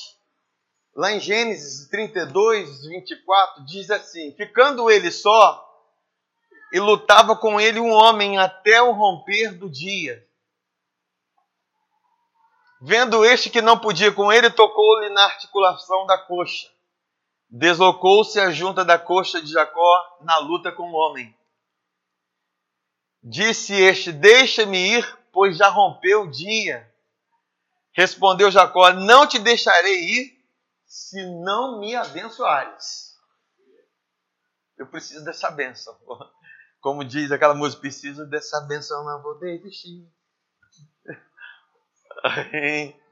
Lá 0.96 1.12
em 1.12 1.20
Gênesis 1.20 1.88
32, 1.90 2.86
24, 2.88 3.66
diz 3.66 3.90
assim: 3.90 4.36
Ficando 4.36 4.90
ele 4.90 5.12
só, 5.12 5.64
e 6.72 6.80
lutava 6.80 7.36
com 7.36 7.60
ele 7.60 7.80
um 7.80 7.92
homem 7.92 8.38
até 8.38 8.82
o 8.82 8.92
romper 8.92 9.54
do 9.58 9.70
dia. 9.70 10.27
Vendo 12.80 13.26
este 13.26 13.50
que 13.50 13.62
não 13.62 13.80
podia 13.80 14.12
com 14.12 14.32
ele, 14.32 14.50
tocou-lhe 14.50 15.10
na 15.10 15.24
articulação 15.24 16.06
da 16.06 16.18
coxa. 16.18 16.70
Deslocou-se 17.50 18.40
a 18.40 18.52
junta 18.52 18.86
da 18.86 19.00
coxa 19.00 19.42
de 19.42 19.52
Jacó 19.52 20.20
na 20.22 20.38
luta 20.38 20.72
com 20.72 20.92
o 20.92 20.96
homem. 20.96 21.36
Disse 23.24 23.74
este: 23.74 24.12
Deixa-me 24.12 24.78
ir, 24.78 25.20
pois 25.32 25.58
já 25.58 25.70
rompeu 25.70 26.24
o 26.24 26.32
dia. 26.32 26.92
Respondeu 27.94 28.52
Jacó: 28.52 28.92
Não 28.92 29.26
te 29.26 29.40
deixarei 29.40 30.00
ir, 30.00 30.38
se 30.86 31.26
não 31.44 31.80
me 31.80 31.96
abençoares. 31.96 33.16
Eu 34.78 34.86
preciso 34.88 35.26
dessa 35.26 35.50
bênção. 35.50 35.98
Como 36.80 37.04
diz 37.04 37.32
aquela 37.32 37.56
música, 37.56 37.82
preciso 37.82 38.26
dessa 38.28 38.62
bênção, 38.62 39.04
não 39.04 39.22
vou 39.24 39.40
desistir. 39.40 40.08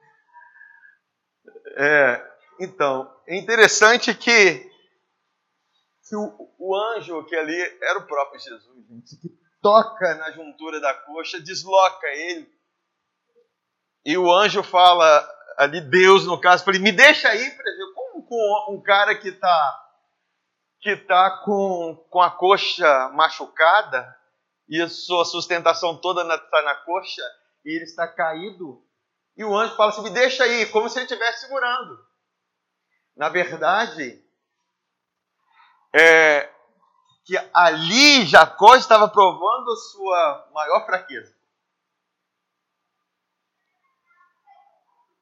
É, 1.78 2.26
então, 2.60 3.14
é 3.28 3.36
interessante 3.36 4.14
que, 4.14 4.72
que 6.08 6.16
o, 6.16 6.54
o, 6.58 6.76
anjo 6.76 7.26
que 7.26 7.36
ali 7.36 7.60
era 7.82 8.00
o 8.00 8.08
próprio 8.08 8.40
Jesus, 8.40 8.88
gente, 8.88 9.18
que 9.18 9.30
toca 9.62 10.16
na 10.16 10.32
juntura 10.32 10.80
da 10.80 10.94
coxa, 10.94 11.42
desloca 11.42 12.08
ele. 12.08 12.50
E 14.06 14.18
o 14.18 14.32
anjo 14.32 14.64
fala, 14.64 15.28
ali 15.58 15.82
Deus 15.82 16.26
no 16.26 16.40
caso, 16.40 16.64
ele, 16.70 16.80
me 16.80 16.94
deixa 16.94 17.28
aí 17.28 17.44
ver 17.44 17.94
como 17.94 18.26
com 18.26 18.74
um 18.74 18.82
cara 18.82 19.16
que 19.16 19.30
está 19.30 19.82
que 20.80 20.96
tá 20.96 21.42
com, 21.44 21.96
com 22.12 22.22
a 22.22 22.30
coxa 22.30 23.10
machucada 23.10 24.16
e 24.70 24.80
a 24.80 24.88
sua 24.88 25.26
sustentação 25.26 26.00
toda 26.00 26.22
está 26.22 26.62
na, 26.62 26.74
na 26.74 26.76
coxa 26.76 27.24
e 27.66 27.76
ele 27.76 27.86
está 27.86 28.08
caído 28.08 28.85
e 29.36 29.44
o 29.44 29.56
anjo 29.56 29.76
fala 29.76 29.92
assim: 29.92 30.04
me 30.04 30.10
deixa 30.10 30.44
aí, 30.44 30.66
como 30.68 30.90
se 30.90 30.98
ele 30.98 31.06
estivesse 31.06 31.42
segurando. 31.42 32.06
Na 33.16 33.30
verdade, 33.30 34.24
é 35.94 36.54
que 37.26 37.36
ali 37.54 38.24
Jacó 38.26 38.76
estava 38.76 39.10
provando 39.10 39.72
a 39.72 39.76
sua 39.76 40.50
maior 40.54 40.86
fraqueza. 40.86 41.36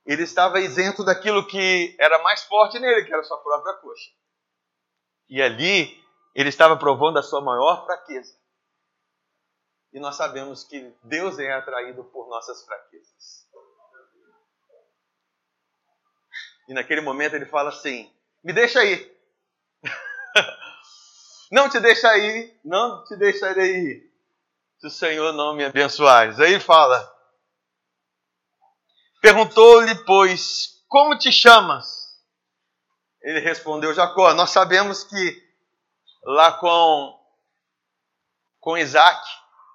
Ele 0.05 0.23
estava 0.23 0.59
isento 0.59 1.05
daquilo 1.05 1.47
que 1.47 1.95
era 1.97 2.21
mais 2.21 2.43
forte 2.43 2.77
nele, 2.77 3.05
que 3.05 3.11
era 3.13 3.21
a 3.21 3.23
sua 3.23 3.41
própria 3.41 3.75
coxa. 3.75 4.11
E 5.29 5.41
ali 5.41 5.97
ele 6.35 6.49
estava 6.49 6.75
provando 6.77 7.17
a 7.19 7.23
sua 7.23 7.39
maior 7.39 7.85
fraqueza. 7.85 8.37
E 9.93 9.99
nós 9.99 10.15
sabemos 10.15 10.65
que 10.65 10.93
Deus 11.03 11.39
é 11.39 11.53
atraído 11.53 12.03
por 12.03 12.27
nossas 12.27 12.65
fraquezas. 12.65 13.42
E 16.67 16.73
naquele 16.73 17.01
momento 17.01 17.35
ele 17.35 17.45
fala 17.45 17.69
assim: 17.69 18.11
Me 18.43 18.53
deixa 18.53 18.79
aí. 18.79 19.11
não 21.51 21.69
te 21.69 21.79
deixa 21.79 22.07
aí, 22.09 22.55
não 22.63 23.03
te 23.05 23.15
deixarei 23.15 23.75
ir. 23.75 24.13
Se 24.79 24.87
o 24.87 24.91
Senhor 24.91 25.33
não 25.33 25.55
me 25.55 25.65
abençoares. 25.65 26.39
Aí 26.39 26.59
fala: 26.59 27.11
Perguntou-lhe, 29.21 29.95
pois, 30.03 30.83
como 30.87 31.17
te 31.17 31.31
chamas? 31.31 32.03
Ele 33.21 33.39
respondeu: 33.39 33.93
Jacó. 33.93 34.33
Nós 34.33 34.49
sabemos 34.49 35.03
que 35.03 35.43
lá 36.23 36.51
com, 36.53 37.19
com 38.59 38.77
Isaac, 38.77 39.21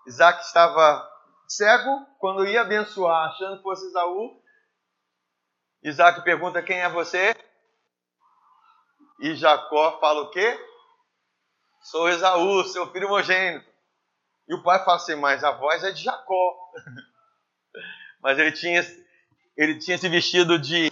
Isaac 0.07 0.43
estava 0.43 1.07
cego 1.47 2.07
quando 2.18 2.47
ia 2.47 2.62
abençoar, 2.62 3.30
achando 3.30 3.57
que 3.57 3.62
fosse 3.62 3.86
Isaú, 3.89 4.43
Isaac 5.82 6.22
pergunta: 6.22 6.62
Quem 6.62 6.80
é 6.80 6.88
você? 6.88 7.34
E 9.20 9.34
Jacó 9.34 9.98
fala 9.98 10.22
o 10.22 10.30
quê? 10.30 10.58
Sou 11.82 12.08
Esaú, 12.08 12.64
seu 12.64 12.86
primogênito. 12.88 13.68
E 14.48 14.54
o 14.54 14.62
pai 14.62 14.82
fala 14.84 14.96
assim, 14.96 15.14
mas 15.16 15.44
a 15.44 15.50
voz 15.52 15.82
é 15.84 15.90
de 15.90 16.02
Jacó. 16.02 16.56
mas 18.22 18.38
ele 18.38 18.52
tinha, 18.52 18.80
ele 19.56 19.78
tinha 19.78 19.98
se 19.98 20.08
vestido 20.08 20.58
de, 20.58 20.88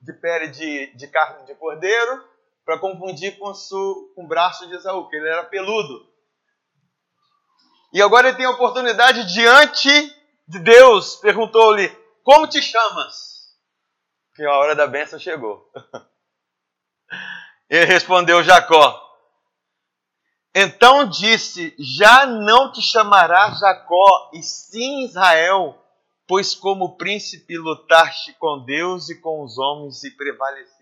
de 0.00 0.12
pele 0.12 0.48
de, 0.48 0.94
de 0.94 1.08
carne 1.08 1.44
de 1.46 1.54
cordeiro 1.54 2.24
para 2.64 2.78
confundir 2.78 3.38
com, 3.38 3.52
su, 3.54 4.12
com 4.14 4.24
o 4.24 4.28
braço 4.28 4.66
de 4.68 4.74
Esaú, 4.74 5.08
que 5.08 5.16
ele 5.16 5.28
era 5.28 5.44
peludo. 5.44 6.08
E 7.92 8.00
agora 8.00 8.28
ele 8.28 8.36
tem 8.36 8.46
a 8.46 8.50
oportunidade 8.50 9.32
diante 9.32 9.90
de 10.46 10.58
Deus, 10.60 11.16
perguntou-lhe: 11.16 11.88
Como 12.22 12.46
te 12.46 12.62
chamas? 12.62 13.39
Que 14.34 14.44
a 14.44 14.56
hora 14.56 14.74
da 14.74 14.86
bênção 14.86 15.18
chegou. 15.18 15.70
Ele 17.68 17.84
respondeu 17.84 18.42
Jacó. 18.42 19.08
Então 20.54 21.08
disse: 21.08 21.74
Já 21.78 22.26
não 22.26 22.72
te 22.72 22.82
chamarás 22.82 23.60
Jacó, 23.60 24.30
e 24.34 24.42
sim 24.42 25.04
Israel, 25.04 25.80
pois 26.26 26.54
como 26.54 26.96
príncipe 26.96 27.56
lutaste 27.56 28.32
com 28.34 28.64
Deus 28.64 29.08
e 29.08 29.20
com 29.20 29.44
os 29.44 29.56
homens 29.58 30.02
e 30.02 30.10
prevaleceste. 30.10 30.80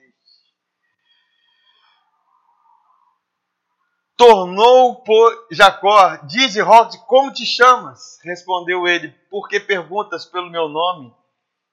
Tornou 4.16 4.96
por 5.02 5.46
Jacó, 5.50 6.16
diz 6.26 6.56
Rod, 6.56 6.96
como 7.06 7.32
te 7.32 7.46
chamas? 7.46 8.18
Respondeu 8.24 8.88
ele, 8.88 9.10
porque 9.30 9.60
perguntas 9.60 10.24
pelo 10.24 10.50
meu 10.50 10.68
nome? 10.68 11.14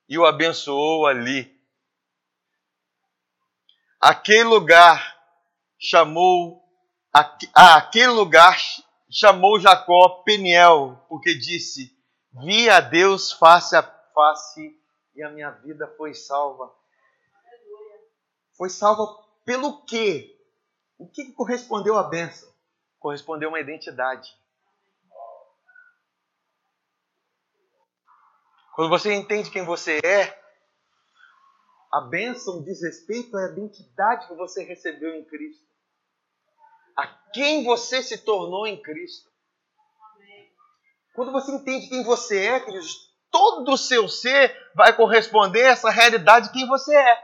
E 0.08 0.16
o 0.16 0.26
abençoou 0.26 1.08
ali. 1.08 1.55
Aquele 4.08 4.44
lugar 4.44 5.20
chamou 5.80 6.64
a, 7.12 7.78
aquele 7.78 8.12
lugar 8.12 8.56
chamou 9.10 9.60
Jacó 9.60 10.22
Peniel, 10.24 11.04
porque 11.10 11.34
disse: 11.34 11.92
Vi 12.32 12.70
a 12.70 12.82
Deus 12.82 13.32
face 13.32 13.76
a 13.76 13.82
face 13.82 14.80
e 15.16 15.24
a 15.24 15.30
minha 15.32 15.50
vida 15.50 15.92
foi 15.98 16.14
salva. 16.14 16.72
Foi 18.56 18.70
salva 18.70 19.08
pelo 19.44 19.84
quê? 19.86 20.40
O 21.00 21.10
que 21.10 21.32
correspondeu 21.32 21.98
à 21.98 22.04
bênção? 22.04 22.48
Correspondeu 23.00 23.50
uma 23.50 23.60
identidade. 23.60 24.30
Quando 28.76 28.92
você 28.92 29.16
entende 29.16 29.50
quem 29.50 29.66
você 29.66 29.98
é, 30.04 30.45
a 31.96 32.02
bênção 32.02 32.62
diz 32.62 32.82
respeito 32.82 33.38
à 33.38 33.46
identidade 33.46 34.28
que 34.28 34.36
você 34.36 34.66
recebeu 34.66 35.16
em 35.16 35.24
Cristo. 35.24 35.64
A 36.94 37.08
quem 37.32 37.64
você 37.64 38.04
se 38.04 38.18
tornou 38.18 38.68
em 38.68 38.82
Cristo. 38.82 39.30
Quando 41.16 41.32
você 41.32 41.54
entende 41.54 41.88
quem 41.88 42.04
você 42.04 42.48
é, 42.48 42.60
queridos, 42.60 43.16
todo 43.32 43.72
o 43.72 43.78
seu 43.78 44.10
ser 44.10 44.54
vai 44.76 44.94
corresponder 44.94 45.68
a 45.68 45.70
essa 45.70 45.90
realidade 45.90 46.48
de 46.48 46.54
quem 46.54 46.68
você 46.68 46.94
é. 46.94 47.24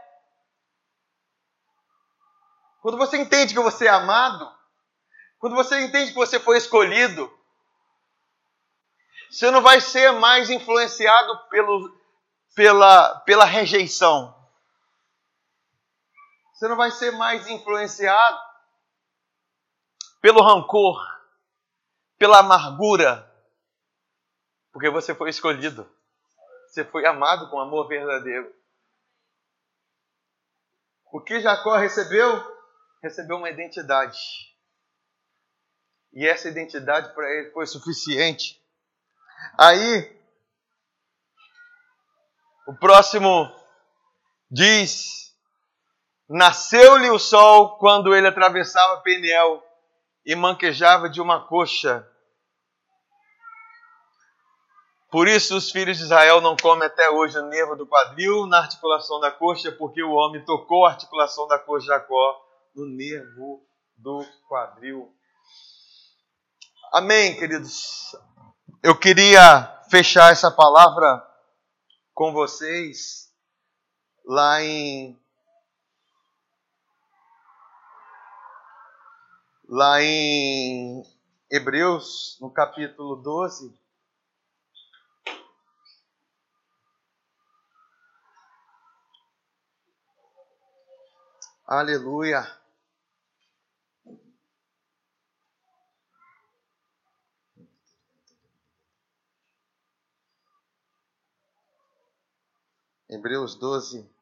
Quando 2.82 2.98
você 2.98 3.18
entende 3.18 3.54
que 3.54 3.60
você 3.60 3.88
é 3.88 3.90
amado, 3.90 4.50
quando 5.38 5.54
você 5.54 5.82
entende 5.82 6.12
que 6.12 6.18
você 6.18 6.40
foi 6.40 6.58
escolhido, 6.58 7.30
você 9.30 9.52
não 9.52 9.62
vai 9.62 9.82
ser 9.82 10.14
mais 10.14 10.50
influenciado 10.50 11.50
pelo, 11.50 11.94
pela, 12.56 13.20
pela 13.26 13.44
rejeição. 13.44 14.40
Você 16.62 16.68
não 16.68 16.78
vai 16.78 16.92
ser 16.92 17.10
mais 17.10 17.48
influenciado 17.48 18.40
pelo 20.22 20.44
rancor, 20.44 20.96
pela 22.20 22.38
amargura, 22.38 23.28
porque 24.72 24.88
você 24.88 25.16
foi 25.16 25.32
escolhido. 25.32 25.92
Você 26.68 26.86
foi 26.86 27.04
amado 27.08 27.50
com 27.50 27.60
amor 27.60 27.88
verdadeiro. 27.88 28.56
O 31.12 31.20
que 31.20 31.42
Jacó 31.42 31.78
recebeu? 31.78 32.30
recebeu 33.02 33.38
uma 33.38 33.50
identidade. 33.50 34.20
E 36.14 36.28
essa 36.28 36.48
identidade 36.48 37.12
para 37.16 37.28
ele 37.28 37.50
foi 37.50 37.66
suficiente. 37.66 38.64
Aí, 39.58 40.16
o 42.68 42.76
próximo 42.76 43.52
diz: 44.52 45.31
Nasceu-lhe 46.34 47.10
o 47.10 47.20
sol 47.20 47.78
quando 47.78 48.16
ele 48.16 48.26
atravessava 48.26 49.02
Peniel 49.02 49.62
e 50.26 50.34
manquejava 50.34 51.10
de 51.10 51.20
uma 51.20 51.46
coxa. 51.46 52.08
Por 55.12 55.28
isso 55.28 55.58
os 55.58 55.70
filhos 55.70 55.98
de 55.98 56.04
Israel 56.04 56.40
não 56.40 56.56
comem 56.56 56.88
até 56.88 57.10
hoje 57.10 57.38
o 57.38 57.48
nervo 57.48 57.76
do 57.76 57.86
quadril 57.86 58.48
na 58.48 58.60
articulação 58.60 59.20
da 59.20 59.30
coxa, 59.30 59.74
porque 59.74 60.02
o 60.02 60.14
homem 60.14 60.42
tocou 60.46 60.86
a 60.86 60.92
articulação 60.92 61.50
da 61.50 61.60
coxa 61.60 61.82
de 61.82 61.88
Jacó 61.88 62.42
no 62.74 62.86
nervo 62.86 63.62
do 63.98 64.26
quadril. 64.48 65.14
Amém, 66.94 67.38
queridos. 67.38 68.16
Eu 68.82 68.98
queria 68.98 69.84
fechar 69.90 70.32
essa 70.32 70.50
palavra 70.50 71.22
com 72.14 72.32
vocês 72.32 73.30
lá 74.26 74.64
em 74.64 75.21
lá 79.72 80.04
em 80.04 81.02
Hebreus, 81.50 82.38
no 82.42 82.52
capítulo 82.52 83.16
12. 83.16 83.74
Aleluia. 91.66 92.46
Hebreus 103.10 103.56
12. 103.56 104.21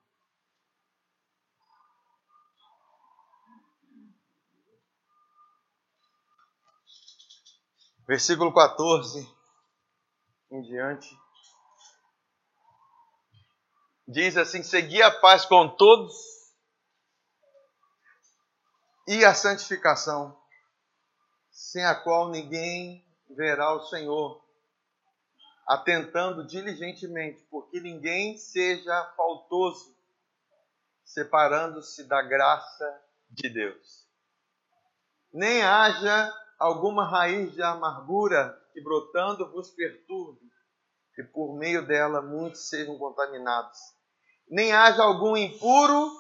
Versículo 8.10 8.52
14 8.52 9.32
em 10.50 10.64
diante. 10.64 11.16
Diz 14.08 14.36
assim: 14.36 14.64
Segui 14.64 15.00
a 15.00 15.12
paz 15.12 15.46
com 15.46 15.70
todos 15.70 16.16
e 19.08 19.24
a 19.24 19.36
santificação, 19.36 20.36
sem 21.52 21.86
a 21.86 21.94
qual 21.94 22.30
ninguém 22.30 23.06
verá 23.30 23.76
o 23.76 23.86
Senhor 23.86 24.44
atentando 25.68 26.48
diligentemente, 26.48 27.44
porque 27.44 27.80
ninguém 27.80 28.40
seja 28.40 29.14
faltoso, 29.16 29.96
separando-se 31.06 32.06
da 32.06 32.24
graça 32.24 33.04
de 33.30 33.48
Deus. 33.50 34.10
Nem 35.32 35.62
haja 35.62 36.34
alguma 36.60 37.10
raiz 37.10 37.54
de 37.54 37.64
amargura 37.64 38.56
que 38.74 38.84
brotando 38.84 39.50
vos 39.52 39.72
perturbe, 39.72 40.50
e 41.18 41.24
por 41.24 41.58
meio 41.58 41.86
dela 41.86 42.22
muitos 42.22 42.70
sejam 42.70 42.98
contaminados. 42.98 43.78
Nem 44.50 44.72
haja 44.72 45.04
algum 45.04 45.36
impuro 45.36 46.12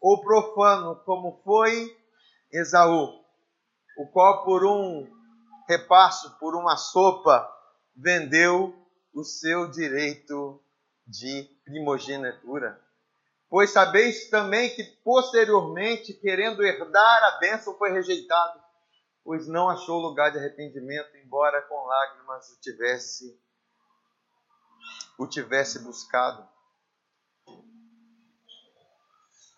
ou 0.00 0.20
profano, 0.20 0.96
como 1.04 1.40
foi 1.44 1.96
Esaú, 2.52 3.24
o 3.98 4.10
qual 4.12 4.44
por 4.44 4.64
um 4.64 5.06
repasso, 5.68 6.38
por 6.38 6.56
uma 6.56 6.76
sopa, 6.76 7.48
vendeu 7.94 8.74
o 9.14 9.22
seu 9.22 9.70
direito 9.70 10.60
de 11.06 11.48
primogenitura. 11.64 12.80
Pois 13.48 13.70
sabeis 13.70 14.28
também 14.28 14.74
que 14.74 14.82
posteriormente, 15.04 16.12
querendo 16.14 16.64
herdar 16.64 17.24
a 17.24 17.38
bênção, 17.38 17.76
foi 17.78 17.90
rejeitado, 17.92 18.60
pois 19.28 19.46
não 19.46 19.68
achou 19.68 20.00
lugar 20.00 20.32
de 20.32 20.38
arrependimento, 20.38 21.14
embora 21.18 21.60
com 21.60 21.84
lágrimas 21.84 22.48
o 22.48 22.60
tivesse 22.62 23.38
o 25.18 25.26
tivesse 25.26 25.80
buscado. 25.80 26.48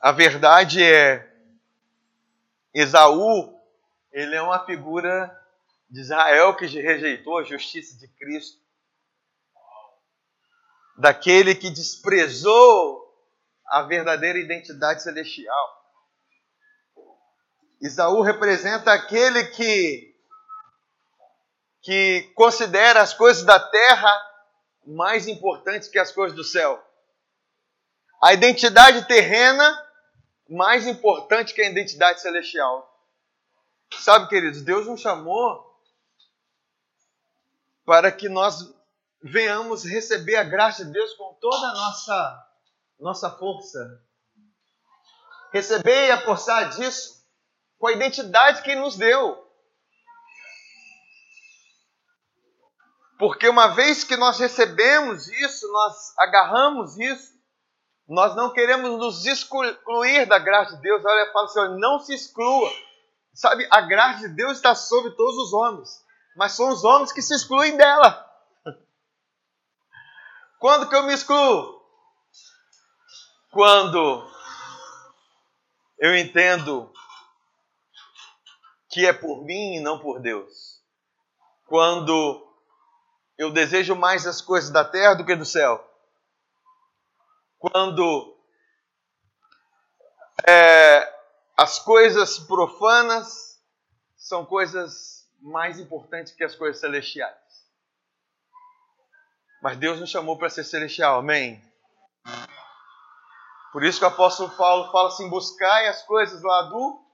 A 0.01 0.11
verdade 0.11 0.83
é 0.83 1.33
Esaú, 2.75 3.57
ele 4.11 4.35
é 4.35 4.43
uma 4.43 4.67
figura 4.67 5.41
de 5.89 6.01
Israel 6.01 6.57
que 6.57 6.67
rejeitou 6.67 7.39
a 7.39 7.45
justiça 7.45 7.97
de 7.97 8.09
Cristo 8.09 8.61
daquele 10.99 11.55
que 11.55 11.71
desprezou 11.71 13.09
a 13.67 13.83
verdadeira 13.83 14.41
identidade 14.41 15.01
celestial. 15.01 15.80
Isaú 17.81 18.21
representa 18.21 18.93
aquele 18.93 19.45
que 19.45 20.11
que 21.83 22.31
considera 22.35 23.01
as 23.01 23.15
coisas 23.15 23.43
da 23.43 23.59
terra 23.59 24.31
mais 24.87 25.27
importantes 25.27 25.89
que 25.89 25.99
as 25.99 26.13
coisas 26.13 26.37
do 26.37 26.45
céu. 26.45 26.79
A 28.23 28.35
identidade 28.35 29.07
terrena 29.07 29.87
mais 30.47 30.87
importante 30.87 31.55
que 31.55 31.63
a 31.63 31.71
identidade 31.71 32.21
celestial. 32.21 32.87
Sabe, 33.99 34.29
queridos, 34.29 34.63
Deus 34.63 34.87
nos 34.87 35.01
chamou 35.01 35.71
para 37.85 38.13
que 38.13 38.29
nós 38.29 38.75
venhamos 39.23 39.85
receber 39.85 40.37
a 40.37 40.45
graça 40.45 40.85
de 40.85 40.93
Deus 40.93 41.15
com 41.15 41.35
toda 41.41 41.67
a 41.67 41.73
nossa, 41.73 42.47
nossa 42.99 43.31
força. 43.31 44.05
Receber 45.51 46.09
e 46.09 46.11
apossar 46.11 46.69
disso 46.71 47.20
com 47.81 47.87
a 47.87 47.93
identidade 47.93 48.63
que 48.63 48.71
Ele 48.71 48.83
nos 48.83 48.95
deu. 48.95 49.49
Porque 53.19 53.49
uma 53.49 53.69
vez 53.69 54.05
que 54.05 54.17
nós 54.17 54.39
recebemos 54.39 55.27
isso, 55.29 55.71
nós 55.73 56.19
agarramos 56.19 56.99
isso, 56.99 57.33
nós 58.07 58.37
não 58.37 58.53
queremos 58.53 58.99
nos 58.99 59.25
excluir 59.25 60.27
da 60.27 60.39
graça 60.39 60.77
de 60.77 60.83
Deus. 60.83 61.03
Olha, 61.05 61.33
fala 61.33 61.49
Senhor, 61.49 61.79
não 61.79 61.99
se 61.99 62.15
exclua. 62.15 62.71
Sabe, 63.33 63.67
a 63.71 63.81
graça 63.81 64.29
de 64.29 64.35
Deus 64.35 64.59
está 64.59 64.75
sobre 64.75 65.13
todos 65.13 65.39
os 65.39 65.53
homens, 65.53 66.05
mas 66.37 66.53
são 66.53 66.69
os 66.69 66.85
homens 66.85 67.13
que 67.13 67.23
se 67.23 67.35
excluem 67.35 67.77
dela. 67.77 68.27
Quando 70.59 70.89
que 70.89 70.95
eu 70.95 71.05
me 71.05 71.15
excluo? 71.15 71.81
Quando 73.51 74.31
eu 75.99 76.17
entendo 76.17 76.93
que 78.91 79.07
é 79.07 79.13
por 79.13 79.45
mim 79.45 79.77
e 79.77 79.81
não 79.81 80.01
por 80.01 80.21
Deus. 80.21 80.83
Quando 81.67 82.47
eu 83.39 83.51
desejo 83.51 83.95
mais 83.95 84.27
as 84.27 84.43
coisas 84.43 84.69
da 84.69 84.85
terra 84.85 85.15
do 85.15 85.25
que 85.25 85.35
do 85.35 85.47
céu. 85.47 85.83
Quando 87.59 88.37
é, 90.47 91.21
as 91.57 91.79
coisas 91.79 92.39
profanas 92.39 93.59
são 94.17 94.45
coisas 94.45 95.27
mais 95.41 95.79
importantes 95.79 96.35
que 96.35 96.45
as 96.45 96.55
coisas 96.55 96.81
celestiais. 96.81 97.35
Mas 99.63 99.79
Deus 99.79 100.01
nos 100.01 100.11
chamou 100.11 100.37
para 100.37 100.51
ser 100.51 100.65
celestial, 100.65 101.21
amém? 101.21 101.63
Por 103.73 103.85
isso 103.85 103.99
que 103.99 104.05
o 104.05 104.09
apóstolo 104.09 104.51
Paulo 104.51 104.91
fala 104.91 105.09
assim: 105.09 105.31
buscai 105.31 105.89
as 105.89 106.03
coisas 106.03 106.43
lá 106.43 106.63
do 106.63 107.10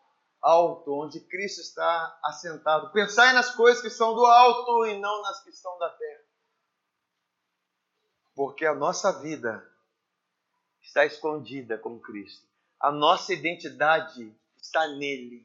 alto, 0.47 0.93
onde 0.95 1.19
Cristo 1.21 1.61
está 1.61 2.19
assentado. 2.25 2.93
Pensai 2.93 3.33
nas 3.33 3.51
coisas 3.51 3.83
que 3.83 3.91
são 3.91 4.15
do 4.15 4.25
alto 4.25 4.87
e 4.87 4.99
não 4.99 5.23
nas 5.23 5.43
que 5.43 5.51
são 5.53 5.77
da 5.79 5.91
terra. 5.91 6.23
Porque 8.35 8.65
a 8.65 8.75
nossa 8.75 9.13
vida 9.21 9.67
está 10.81 11.05
escondida 11.05 11.77
com 11.77 11.99
Cristo. 11.99 12.47
A 12.79 12.93
nossa 12.93 13.33
identidade 13.33 14.33
está 14.57 14.87
nele. 14.87 15.45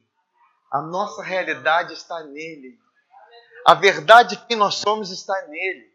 A 0.70 0.80
nossa 0.80 1.22
realidade 1.22 1.94
está 1.94 2.22
nele. 2.22 2.78
A 3.66 3.74
verdade 3.74 4.36
que 4.46 4.54
nós 4.54 4.76
somos 4.76 5.10
está 5.10 5.48
nele. 5.48 5.92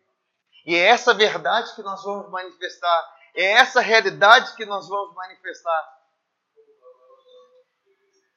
E 0.66 0.76
é 0.76 0.80
essa 0.80 1.14
verdade 1.14 1.74
que 1.76 1.82
nós 1.82 2.04
vamos 2.04 2.30
manifestar. 2.30 3.16
É 3.34 3.54
essa 3.54 3.80
realidade 3.80 4.54
que 4.56 4.66
nós 4.66 4.90
vamos 4.90 5.16
manifestar. 5.16 5.97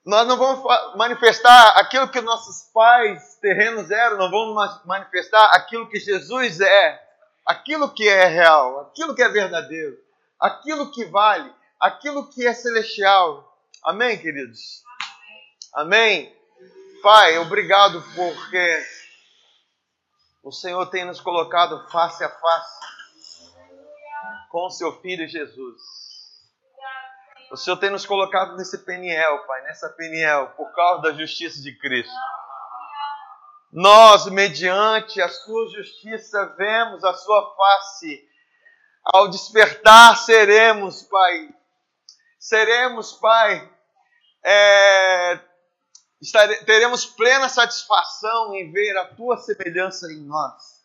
Nós 0.05 0.27
não 0.27 0.37
vamos 0.39 0.65
manifestar 0.97 1.79
aquilo 1.79 2.09
que 2.09 2.21
nossos 2.21 2.71
pais 2.73 3.37
terrenos 3.41 3.91
eram, 3.91 4.17
não 4.17 4.31
vamos 4.31 4.85
manifestar 4.87 5.45
aquilo 5.55 5.89
que 5.89 6.01
Jesus 6.01 6.61
é, 6.61 7.03
aquilo 7.47 7.93
que 7.93 8.09
é 8.09 8.25
real, 8.25 8.81
aquilo 8.81 9.15
que 9.15 9.23
é 9.23 9.29
verdadeiro, 9.29 9.99
aquilo 10.41 10.91
que 10.91 11.05
vale, 11.05 11.53
aquilo 11.79 12.31
que 12.31 12.47
é 12.47 12.55
celestial. 12.55 13.59
Amém, 13.85 14.19
queridos? 14.19 14.83
Amém? 15.75 16.35
Pai, 17.03 17.39
obrigado 17.39 18.03
porque 18.15 18.87
o 20.43 20.51
Senhor 20.51 20.87
tem 20.87 21.05
nos 21.05 21.21
colocado 21.21 21.87
face 21.91 22.25
a 22.25 22.29
face 22.29 22.81
com 24.51 24.67
o 24.67 24.71
seu 24.71 25.01
Filho 25.01 25.29
Jesus. 25.29 26.00
O 27.51 27.57
Senhor 27.57 27.77
tem 27.79 27.91
nos 27.91 28.07
colocado 28.07 28.57
nesse 28.57 28.79
Peniel, 28.79 29.45
Pai, 29.45 29.63
nessa 29.63 29.89
Peniel, 29.89 30.53
por 30.57 30.73
causa 30.73 31.03
da 31.03 31.13
justiça 31.13 31.61
de 31.61 31.77
Cristo. 31.77 32.15
Nós, 33.73 34.27
mediante 34.27 35.21
a 35.21 35.29
Sua 35.29 35.69
justiça, 35.71 36.55
vemos 36.57 37.03
a 37.05 37.13
Sua 37.15 37.55
face. 37.57 38.25
Ao 39.03 39.29
despertar, 39.29 40.17
seremos, 40.17 41.03
Pai, 41.03 41.49
seremos, 42.39 43.13
Pai, 43.15 43.69
é, 44.45 45.41
teremos 46.67 47.05
plena 47.05 47.49
satisfação 47.49 48.55
em 48.55 48.71
ver 48.71 48.97
a 48.97 49.07
Tua 49.15 49.37
semelhança 49.39 50.07
em 50.13 50.21
nós. 50.25 50.80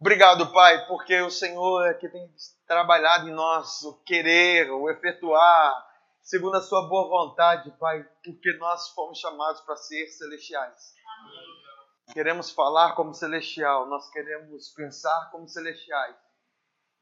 Obrigado, 0.00 0.50
Pai, 0.50 0.86
porque 0.86 1.20
o 1.20 1.30
Senhor 1.30 1.86
é 1.86 1.92
que 1.92 2.08
tem 2.08 2.26
trabalhado 2.66 3.28
em 3.28 3.32
nós 3.32 3.82
o 3.82 4.02
querer, 4.02 4.70
o 4.70 4.88
efetuar, 4.88 5.86
segundo 6.22 6.56
a 6.56 6.62
Sua 6.62 6.88
boa 6.88 7.06
vontade, 7.06 7.70
Pai, 7.78 8.02
porque 8.24 8.52
nós 8.54 8.88
fomos 8.94 9.18
chamados 9.18 9.60
para 9.60 9.76
ser 9.76 10.06
celestiais. 10.06 10.94
Amém. 11.20 12.14
Queremos 12.14 12.50
falar 12.50 12.94
como 12.94 13.12
celestial, 13.12 13.86
nós 13.88 14.08
queremos 14.10 14.70
pensar 14.70 15.30
como 15.30 15.46
celestiais. 15.46 16.16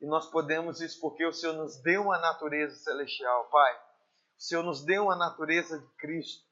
E 0.01 0.07
nós 0.07 0.29
podemos 0.29 0.81
isso 0.81 1.01
porque 1.01 1.25
o 1.25 1.33
Senhor 1.33 1.53
nos 1.53 1.81
deu 1.83 2.03
uma 2.03 2.19
natureza 2.19 2.75
celestial, 2.77 3.45
Pai. 3.45 3.77
O 4.37 4.43
Senhor 4.43 4.65
nos 4.65 4.85
deu 4.85 5.05
uma 5.05 5.17
natureza 5.17 5.79
de 5.79 5.87
Cristo. 5.99 6.45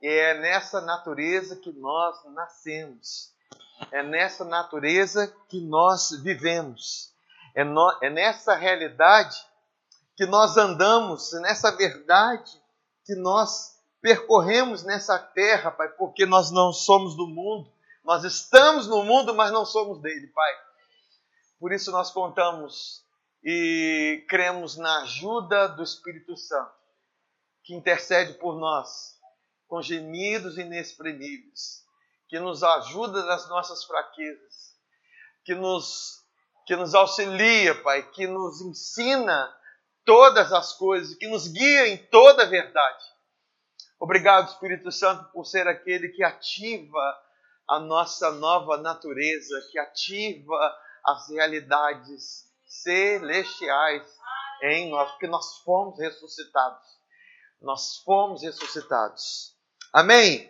E 0.00 0.08
é 0.08 0.40
nessa 0.40 0.80
natureza 0.80 1.56
que 1.56 1.72
nós 1.72 2.24
nascemos. 2.32 3.34
É 3.90 4.02
nessa 4.02 4.44
natureza 4.44 5.26
que 5.48 5.60
nós 5.60 6.10
vivemos. 6.22 7.12
É, 7.54 7.64
no, 7.64 7.98
é 8.02 8.10
nessa 8.10 8.54
realidade 8.54 9.36
que 10.16 10.26
nós 10.26 10.56
andamos, 10.56 11.32
é 11.32 11.40
nessa 11.40 11.74
verdade 11.76 12.50
que 13.04 13.14
nós 13.14 13.78
percorremos 14.00 14.82
nessa 14.82 15.18
terra, 15.18 15.70
Pai, 15.70 15.88
porque 15.90 16.26
nós 16.26 16.50
não 16.50 16.72
somos 16.72 17.16
do 17.16 17.26
mundo. 17.26 17.72
Nós 18.04 18.24
estamos 18.24 18.86
no 18.86 19.02
mundo, 19.02 19.34
mas 19.34 19.52
não 19.52 19.64
somos 19.64 20.00
dele, 20.00 20.26
Pai. 20.28 20.52
Por 21.58 21.72
isso 21.72 21.90
nós 21.90 22.10
contamos 22.10 23.04
e 23.42 24.24
cremos 24.28 24.76
na 24.76 25.02
ajuda 25.02 25.68
do 25.68 25.82
Espírito 25.82 26.36
Santo, 26.36 26.72
que 27.64 27.74
intercede 27.74 28.34
por 28.34 28.56
nós 28.56 29.18
com 29.66 29.80
gemidos 29.80 30.58
inexprimíveis 30.58 31.84
que 32.30 32.38
nos 32.38 32.62
ajuda 32.62 33.24
nas 33.24 33.48
nossas 33.48 33.82
fraquezas, 33.84 34.76
que 35.44 35.52
nos, 35.52 36.24
que 36.64 36.76
nos 36.76 36.94
auxilia, 36.94 37.74
Pai, 37.82 38.08
que 38.12 38.24
nos 38.28 38.60
ensina 38.60 39.52
todas 40.04 40.52
as 40.52 40.72
coisas, 40.74 41.16
que 41.16 41.26
nos 41.26 41.48
guia 41.48 41.88
em 41.88 41.96
toda 42.06 42.44
a 42.44 42.46
verdade. 42.46 43.04
Obrigado, 43.98 44.48
Espírito 44.48 44.92
Santo, 44.92 45.28
por 45.32 45.44
ser 45.44 45.66
aquele 45.66 46.08
que 46.10 46.22
ativa 46.22 47.18
a 47.68 47.80
nossa 47.80 48.30
nova 48.30 48.76
natureza, 48.76 49.68
que 49.72 49.78
ativa 49.80 50.78
as 51.04 51.28
realidades 51.30 52.48
celestiais 52.64 54.06
em 54.62 54.88
nós, 54.88 55.10
porque 55.10 55.26
nós 55.26 55.58
fomos 55.64 55.98
ressuscitados. 55.98 56.86
Nós 57.60 57.96
fomos 58.04 58.42
ressuscitados. 58.42 59.56
Amém? 59.92 60.48